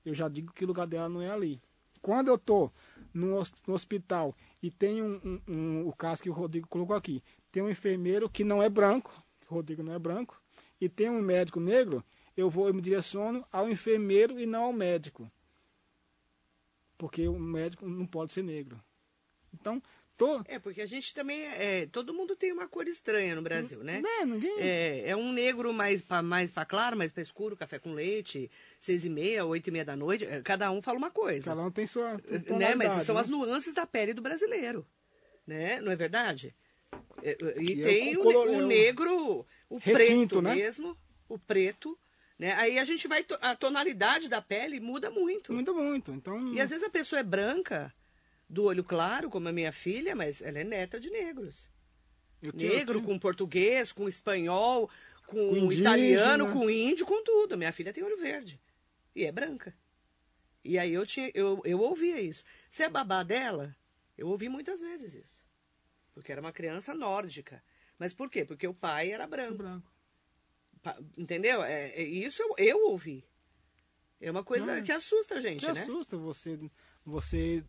[0.04, 1.60] eu já digo que o lugar dela não é ali.
[2.00, 2.72] Quando eu estou
[3.12, 7.22] no, no, hospital e tem um, um, um, o caso que o Rodrigo colocou aqui,
[7.50, 9.12] tem um enfermeiro que não é branco,
[9.50, 10.39] o Rodrigo não é branco,
[10.80, 12.04] e tem um médico negro,
[12.36, 15.30] eu vou eu me direciono ao enfermeiro e não ao médico.
[16.96, 18.82] Porque o médico não pode ser negro.
[19.52, 19.82] Então,
[20.20, 20.42] Tô...
[20.48, 21.46] É, porque a gente também.
[21.46, 24.02] É, todo mundo tem uma cor estranha no Brasil, né?
[24.02, 24.54] Não, ninguém.
[24.58, 28.50] É, é um negro mais para mais pra claro, mais para escuro, café com leite,
[28.78, 30.26] seis e meia, oito e meia da noite.
[30.26, 31.46] É, cada um fala uma coisa.
[31.46, 32.20] Cada um tem sua.
[32.58, 32.74] Né?
[32.74, 33.20] Mas são né?
[33.22, 34.86] as nuances da pele do brasileiro.
[35.46, 35.80] Né?
[35.80, 36.54] Não é verdade?
[37.22, 40.54] É, e, e tem o, o, o, negro, o Retinto, preto né?
[40.54, 40.96] mesmo,
[41.28, 41.98] o preto.
[42.38, 42.52] Né?
[42.54, 43.24] Aí a gente vai.
[43.40, 45.52] A tonalidade da pele muda muito.
[45.52, 46.12] Muda muito.
[46.12, 46.52] Então...
[46.52, 47.94] E às vezes a pessoa é branca
[48.48, 51.70] do olho claro, como a minha filha, mas ela é neta de negros.
[52.52, 54.90] Negro com português, com espanhol,
[55.26, 57.56] com, com italiano, com índio, com tudo.
[57.56, 58.60] Minha filha tem olho verde.
[59.14, 59.74] E é branca.
[60.64, 62.44] E aí eu, tinha, eu, eu ouvia isso.
[62.70, 63.76] Você é babá dela?
[64.16, 65.40] Eu ouvi muitas vezes isso.
[66.12, 67.62] Porque era uma criança nórdica.
[68.00, 68.46] Mas por quê?
[68.46, 69.58] Porque o pai era branco.
[69.58, 69.92] branco.
[71.18, 71.62] Entendeu?
[71.62, 73.22] É, é isso eu, eu, ouvi.
[74.18, 75.82] É uma coisa Não, que assusta a gente, que né?
[75.82, 76.58] assusta você,
[77.04, 77.62] você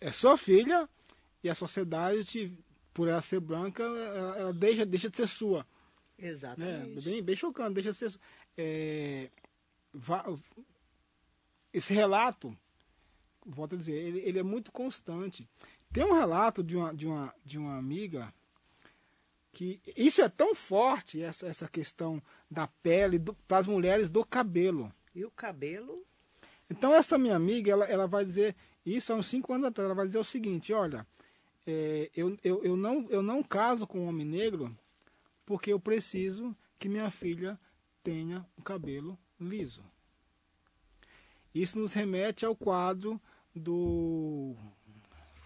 [0.00, 0.88] é sua filha
[1.44, 2.58] e a sociedade, te,
[2.94, 5.66] por ela ser branca, ela, ela deixa, deixa de ser sua.
[6.18, 6.94] Exatamente.
[6.94, 7.00] Né?
[7.02, 8.20] Bem, bem chocante, deixa de ser.
[8.56, 9.30] É,
[11.70, 12.56] esse relato,
[13.44, 15.46] volto a dizer, ele, ele, é muito constante.
[15.92, 18.32] Tem um relato de uma, de uma, de uma amiga
[19.52, 24.92] que isso é tão forte, essa, essa questão da pele para as mulheres do cabelo.
[25.14, 26.04] E o cabelo?
[26.70, 29.94] Então essa minha amiga, ela, ela vai dizer, isso há uns cinco anos atrás, ela
[29.94, 31.06] vai dizer o seguinte, olha,
[31.66, 34.76] é, eu, eu, eu, não, eu não caso com um homem negro
[35.44, 37.58] porque eu preciso que minha filha
[38.02, 39.82] tenha o um cabelo liso.
[41.54, 43.20] Isso nos remete ao quadro
[43.54, 44.54] do.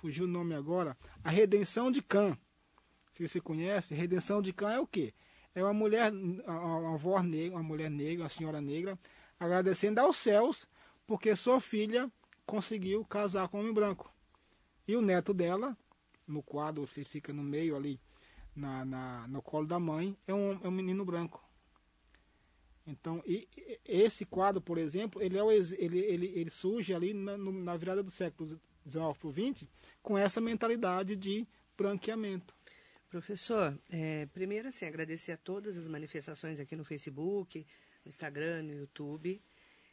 [0.00, 0.96] Fugiu o nome agora.
[1.22, 2.36] A Redenção de Cã.
[3.22, 5.14] Se você conhece, Redenção de Cã é o quê?
[5.54, 8.98] É uma mulher, uma avó negra, uma mulher negra, uma senhora negra,
[9.38, 10.66] agradecendo aos céus
[11.06, 12.10] porque sua filha
[12.44, 14.12] conseguiu casar com um homem branco.
[14.88, 15.76] E o neto dela,
[16.26, 18.00] no quadro, fica no meio ali,
[18.56, 21.40] na, na, no colo da mãe, é um, é um menino branco.
[22.84, 23.48] Então, e,
[23.84, 28.02] esse quadro, por exemplo, ele, é o, ele, ele, ele surge ali na, na virada
[28.02, 29.68] do século XIX para o XX
[30.02, 31.46] com essa mentalidade de
[31.76, 32.52] branqueamento.
[33.12, 37.66] Professor, é, primeiro assim, agradecer a todas as manifestações aqui no Facebook,
[38.02, 39.38] no Instagram, no YouTube.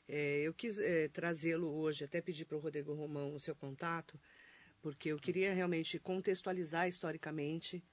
[0.08, 4.18] É, eu quis é, trazê-lo hoje, até pedir para o Rodrigo Romão o seu contato,
[4.82, 7.84] porque eu queria realmente contextualizar historicamente,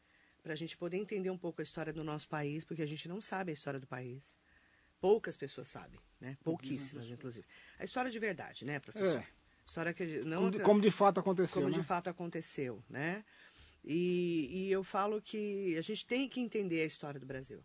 [0.44, 3.08] para a gente poder entender um pouco a história do nosso país, porque a gente
[3.08, 4.36] não sabe a história do país.
[5.00, 6.38] Poucas pessoas sabem, né?
[6.44, 7.44] Pouquíssimas, inclusive.
[7.80, 9.18] A história de verdade, né, professor?
[9.18, 9.26] É.
[9.66, 11.80] História que não como de, como de fato aconteceu, como né?
[11.80, 13.24] de fato aconteceu, né?
[13.86, 17.62] E, e eu falo que a gente tem que entender a história do Brasil,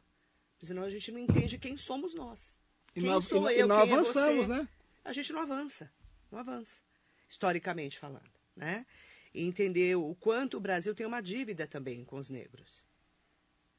[0.62, 2.60] senão a gente não entende quem somos nós.
[2.96, 4.70] E quem sou e, eu, e não quem é avançamos, é né?
[5.04, 5.92] A gente não avança,
[6.32, 6.80] não avança,
[7.28, 8.86] historicamente falando, né?
[9.34, 12.84] e entender o quanto o Brasil tem uma dívida também com os negros.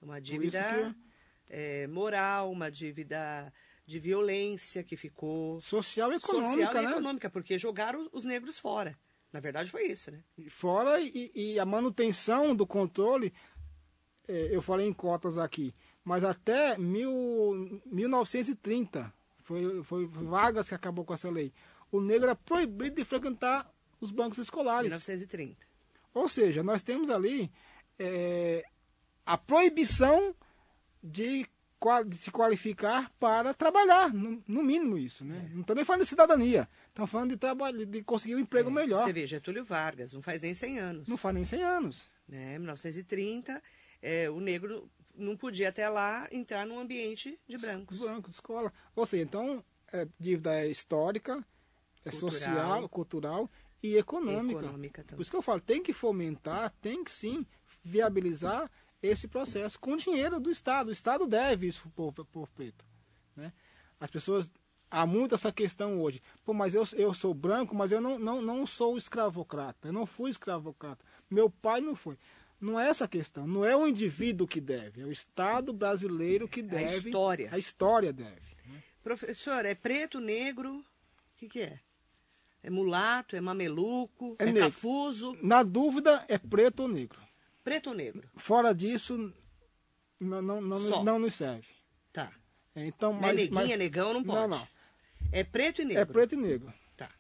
[0.01, 1.55] Uma dívida que...
[1.55, 3.53] é, moral, uma dívida
[3.86, 5.61] de violência que ficou.
[5.61, 6.66] Social e econômica.
[6.66, 6.93] Social e né?
[6.93, 8.99] econômica, porque jogaram os negros fora.
[9.33, 10.22] Na verdade foi isso, né?
[10.51, 13.33] Fora e, e a manutenção do controle,
[14.28, 15.74] é, eu falei em cotas aqui,
[16.05, 19.12] mas até mil, 1930,
[19.43, 21.53] foi, foi Vargas que acabou com essa lei.
[21.91, 23.70] O negro era proibido de frequentar
[24.01, 24.91] os bancos escolares.
[24.91, 25.57] 1930.
[26.14, 27.51] Ou seja, nós temos ali
[27.99, 28.64] é,
[29.24, 30.35] a proibição
[31.03, 31.47] de,
[32.07, 35.24] de, se qualificar para trabalhar, no, no mínimo isso.
[35.24, 35.49] Né?
[35.51, 35.55] É.
[35.55, 38.72] Não estou nem falando de cidadania, estamos falando de, trabalho, de conseguir um emprego é.
[38.72, 39.05] melhor.
[39.05, 41.09] Você vê, Getúlio Vargas, não faz nem 100 anos.
[41.09, 42.03] Não faz nem 100 anos.
[42.28, 42.59] Né?
[42.59, 43.62] 1930,
[44.01, 47.99] é, o negro não podia até lá entrar num ambiente de brancos.
[47.99, 48.72] Brancos, escola.
[48.95, 51.45] Ou seja, então, é, dívida é histórica,
[52.05, 52.30] é cultural.
[52.30, 53.51] social, cultural
[53.83, 54.61] e econômica.
[54.61, 57.47] econômica Por isso que eu falo, tem que fomentar, tem que sim
[57.85, 58.70] viabilizar
[59.03, 60.88] esse processo com dinheiro do Estado.
[60.88, 62.84] O Estado deve isso para o povo preto.
[63.36, 63.53] Né?
[63.98, 64.50] As pessoas.
[64.90, 66.20] Há muito essa questão hoje.
[66.44, 69.88] Pô, mas eu, eu sou branco, mas eu não, não, não sou escravocrata.
[69.88, 71.03] Eu não fui escravocrata.
[71.30, 72.18] Meu pai não foi.
[72.61, 73.46] Não é essa a questão.
[73.46, 75.00] Não é o indivíduo que deve.
[75.00, 76.84] É o Estado brasileiro que deve.
[76.84, 77.48] A história.
[77.53, 78.55] A história deve.
[78.66, 78.82] Né?
[79.03, 80.76] Professor, é preto, negro?
[80.76, 80.84] O
[81.36, 81.80] que, que é?
[82.62, 85.36] É mulato, é mameluco, é, é cafuso?
[85.42, 87.18] Na dúvida, é preto ou negro.
[87.65, 88.29] Preto ou negro?
[88.37, 89.33] Fora disso,
[90.19, 91.69] não, não, não, não nos serve.
[92.13, 92.33] Tá.
[92.75, 93.79] É, então, mas, é neguinha, mas...
[93.79, 94.41] negão, não pode.
[94.41, 94.69] Não, não.
[95.31, 96.03] É preto e negro?
[96.03, 96.73] É preto e negro.
[96.97, 97.11] Tá.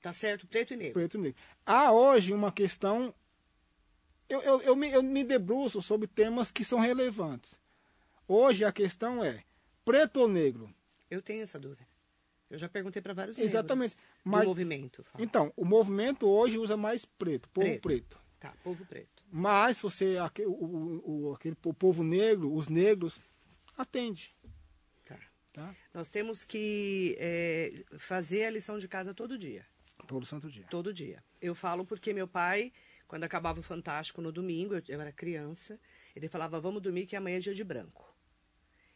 [0.00, 0.94] Tá certo, preto e negro.
[0.94, 1.40] Preto e negro.
[1.64, 3.14] Há hoje uma questão...
[4.28, 7.60] Eu, eu, eu, me, eu me debruço sobre temas que são relevantes.
[8.26, 9.44] Hoje a questão é
[9.84, 10.74] preto ou negro?
[11.10, 11.86] Eu tenho essa dúvida.
[12.48, 13.96] Eu já perguntei para vários Exatamente.
[14.24, 15.02] Mas, movimento.
[15.04, 15.24] Fala.
[15.24, 17.82] Então, o movimento hoje usa mais preto, povo preto.
[17.82, 18.18] preto.
[18.38, 19.11] Tá, povo preto.
[19.34, 23.18] Mas você, aquele, o, o, aquele, o povo negro, os negros,
[23.74, 24.36] atende.
[25.06, 25.18] Tá.
[25.54, 25.74] tá?
[25.94, 29.64] Nós temos que é, fazer a lição de casa todo dia.
[30.06, 30.66] Todo santo dia.
[30.68, 31.24] Todo dia.
[31.40, 32.70] Eu falo porque meu pai,
[33.08, 35.80] quando acabava o Fantástico no domingo, eu, eu era criança,
[36.14, 38.14] ele falava, vamos dormir que amanhã é dia de branco.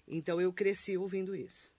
[0.07, 1.73] Então eu cresci ouvindo isso.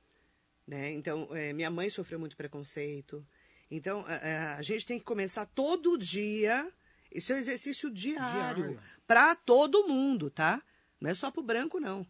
[0.65, 0.91] Né?
[0.93, 3.23] Então, é, minha mãe sofreu muito preconceito.
[3.69, 6.71] Então, a, a, gente tem que começar todo dia.
[7.11, 8.63] Isso é um exercício diário.
[8.63, 8.79] diário.
[9.05, 10.61] Para todo mundo, tá?
[10.99, 12.05] Não é só para o branco, não.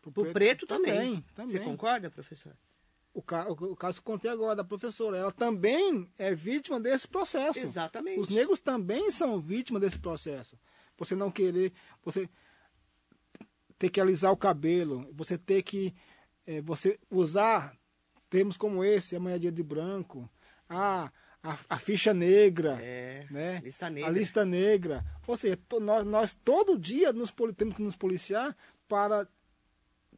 [0.00, 1.24] Para o preto, preto, também.
[1.34, 1.52] Também.
[1.52, 2.56] Você concorda, professor?
[3.12, 7.06] O, ca o, caso que eu contei agora da professora, ela também é vítima desse
[7.06, 7.60] processo.
[7.60, 8.18] Exatamente.
[8.18, 10.58] Os negros também são vítimas desse processo.
[10.96, 11.72] Você não querer,
[12.02, 12.28] você
[13.78, 15.94] ter que alisar o cabelo, você ter que
[16.46, 17.76] é, você usar
[18.28, 20.28] termos como esse, amanhã é dia de branco,
[20.68, 21.12] a,
[21.44, 23.60] a, a ficha negra, é, né?
[23.62, 24.08] lista negra.
[24.08, 25.04] a lista negra.
[25.26, 28.56] Ou seja, to, nós, nós todo dia nos, temos que nos policiar
[28.88, 29.28] para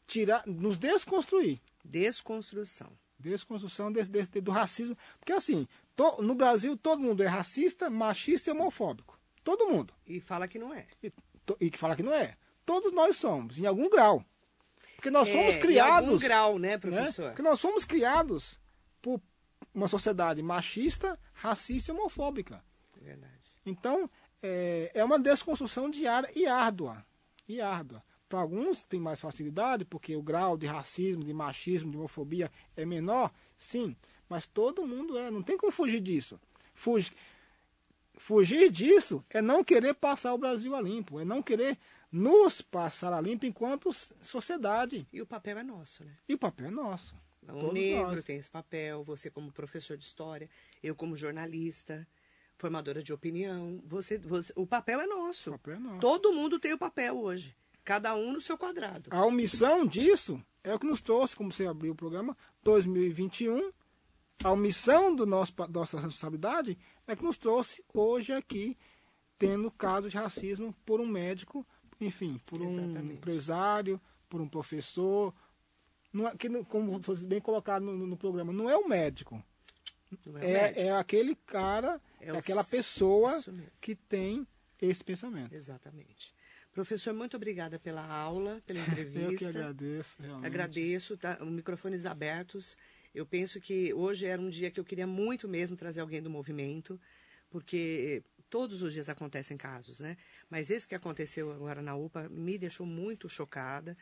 [0.07, 1.61] tirar, nos desconstruir.
[1.85, 2.93] Desconstrução.
[3.18, 4.97] Desconstrução desse, desse, do racismo.
[5.18, 5.66] Porque assim,
[5.97, 9.18] to, no Brasil todo mundo é racista, machista e homofóbico.
[9.43, 9.93] Todo mundo.
[10.07, 10.87] E fala que não é.
[11.03, 11.11] E,
[11.45, 12.37] to, e que fala que não é.
[12.64, 14.24] Todos nós somos, em algum grau.
[14.95, 16.09] Porque nós é, somos criados.
[16.09, 17.22] Em algum grau, né, professor?
[17.24, 17.29] Né?
[17.31, 18.59] Porque nós somos criados
[19.77, 22.64] uma sociedade machista, racista e homofóbica.
[22.99, 23.35] Verdade.
[23.64, 24.11] Então,
[24.43, 27.05] é, é uma desconstrução diária e árdua.
[27.47, 28.03] E árdua.
[28.27, 32.87] Para alguns tem mais facilidade, porque o grau de racismo, de machismo, de homofobia é
[32.87, 33.95] menor, sim.
[34.29, 36.41] Mas todo mundo é, não tem como fugir disso.
[36.74, 37.12] Fugir,
[38.16, 41.79] fugir disso é não querer passar o Brasil a limpo, é não querer
[42.11, 45.07] nos passar a limpo enquanto sociedade.
[45.12, 46.16] E o papel é nosso, né?
[46.27, 47.14] E o papel é nosso.
[47.55, 48.25] O negro nós.
[48.25, 50.49] tem esse papel, você como professor de história,
[50.83, 52.07] eu como jornalista,
[52.57, 55.51] formadora de opinião, você, você o papel é nosso.
[55.51, 56.01] O papel é nosso.
[56.01, 59.11] Todo mundo tem o papel hoje, cada um no seu quadrado.
[59.13, 63.73] A omissão disso é o que nos trouxe, como você abriu o programa, 2021.
[64.45, 68.77] A omissão do nosso, da nossa responsabilidade é que nos trouxe hoje aqui,
[69.39, 71.67] tendo caso de racismo por um médico
[72.01, 73.15] enfim, por um Exatamente.
[73.15, 75.35] empresário, por um professor.
[76.17, 79.43] Não é, que, como foi bem colocado no, no, programa, não é o médico.
[80.41, 83.43] É, é, é, aquele cara, é, é aquela pessoa
[83.83, 84.47] que tem
[84.81, 85.55] esse pensamento.
[85.55, 86.35] Exatamente.
[86.73, 89.21] Professor, muito obrigada pela aula, pela entrevista.
[89.33, 90.47] Eu que agradeço, realmente.
[90.47, 91.39] Agradeço, tá?
[91.45, 92.79] Microfones abertos.
[93.14, 96.29] Eu penso que hoje era um dia que eu queria muito mesmo trazer alguém do
[96.29, 97.01] movimento,
[97.49, 100.17] porque todos os dias acontecem casos, né?
[100.51, 103.97] Mas esse que aconteceu agora na UPA me deixou muito chocada.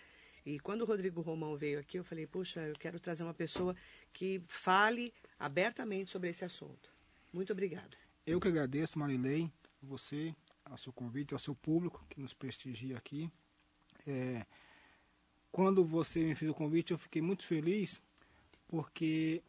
[0.45, 3.75] E quando o Rodrigo Romão veio aqui, eu falei, puxa, eu quero trazer uma pessoa
[4.13, 6.93] que fale abertamente sobre esse assunto.
[7.33, 7.97] Muito obrigada.
[8.27, 9.51] Eu que agradeço, Marilei.
[9.83, 10.35] você,
[10.65, 13.31] ao seu convite, ao seu público que nos prestigia aqui.
[14.07, 14.45] É,
[15.51, 18.01] quando você me fez o convite, eu fiquei muito feliz,
[18.69, 19.43] porque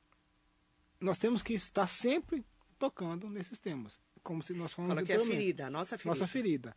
[0.99, 2.45] nós temos que estar sempre
[2.77, 3.99] tocando nesses temas.
[4.23, 6.09] Como se nós falamos Fala que é a ferida, a nossa ferida.
[6.09, 6.75] Nossa ferida.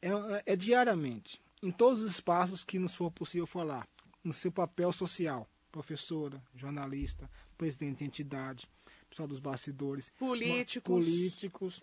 [0.00, 3.88] É, é diariamente, em todos os espaços que nos for possível falar,
[4.22, 8.68] no seu papel social, professora, jornalista, presidente de entidade,
[9.10, 11.82] pessoal dos bastidores, políticos, políticos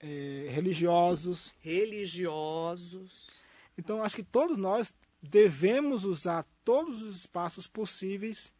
[0.00, 1.52] é, religiosos.
[1.60, 3.28] Religiosos.
[3.76, 8.50] Então, acho que todos nós devemos usar todos os espaços possíveis,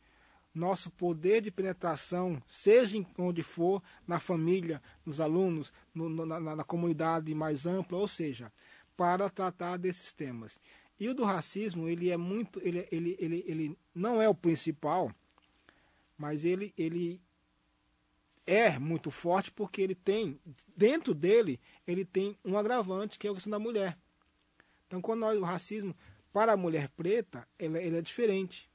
[0.55, 6.65] nosso poder de penetração, seja em onde for, na família, nos alunos, no, na, na
[6.65, 8.53] comunidade mais ampla, ou seja,
[8.97, 10.59] para tratar desses temas.
[10.99, 15.13] E o do racismo, ele é muito, ele, ele, ele, ele não é o principal,
[16.17, 17.21] mas ele, ele
[18.47, 20.39] é muito forte porque ele tem,
[20.77, 23.99] dentro dele, ele tem um agravante, que é a questão da mulher.
[24.87, 25.97] Então, quando nós, o racismo
[26.33, 28.71] para a mulher preta, ele, ele é diferente.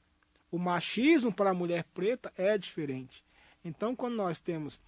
[0.50, 3.24] O machismo para a mulher preta é diferente.
[3.64, 4.80] Então, quando nós temos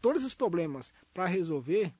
[0.00, 1.92] todos os problemas para resolver,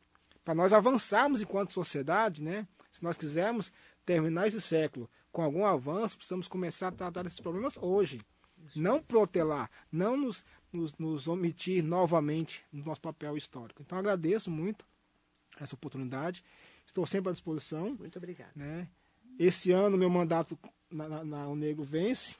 [0.44, 2.66] para nós avançarmos enquanto sociedade, né?
[2.94, 3.72] Se nós quisermos
[4.06, 8.20] terminar esse século com algum avanço, precisamos começar a tratar esses problemas hoje.
[8.64, 13.82] Isso não protelar, não nos, nos, nos, omitir novamente no nosso papel histórico.
[13.82, 14.86] Então agradeço muito
[15.60, 16.42] essa oportunidade.
[16.86, 17.96] Estou sempre à disposição.
[17.98, 18.52] Muito obrigado.
[18.54, 18.88] Né?
[19.38, 20.56] Esse ano meu mandato
[20.88, 22.36] na, na, na Unegro vence,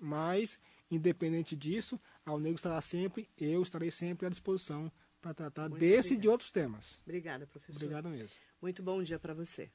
[0.00, 5.80] mas independente disso, a Unegro estará sempre, eu estarei sempre à disposição para tratar Muito
[5.80, 6.18] desse obrigado.
[6.18, 6.98] e de outros temas.
[7.02, 7.76] Obrigada, professor.
[7.76, 8.36] Obrigado mesmo.
[8.62, 9.72] Muito bom dia para você.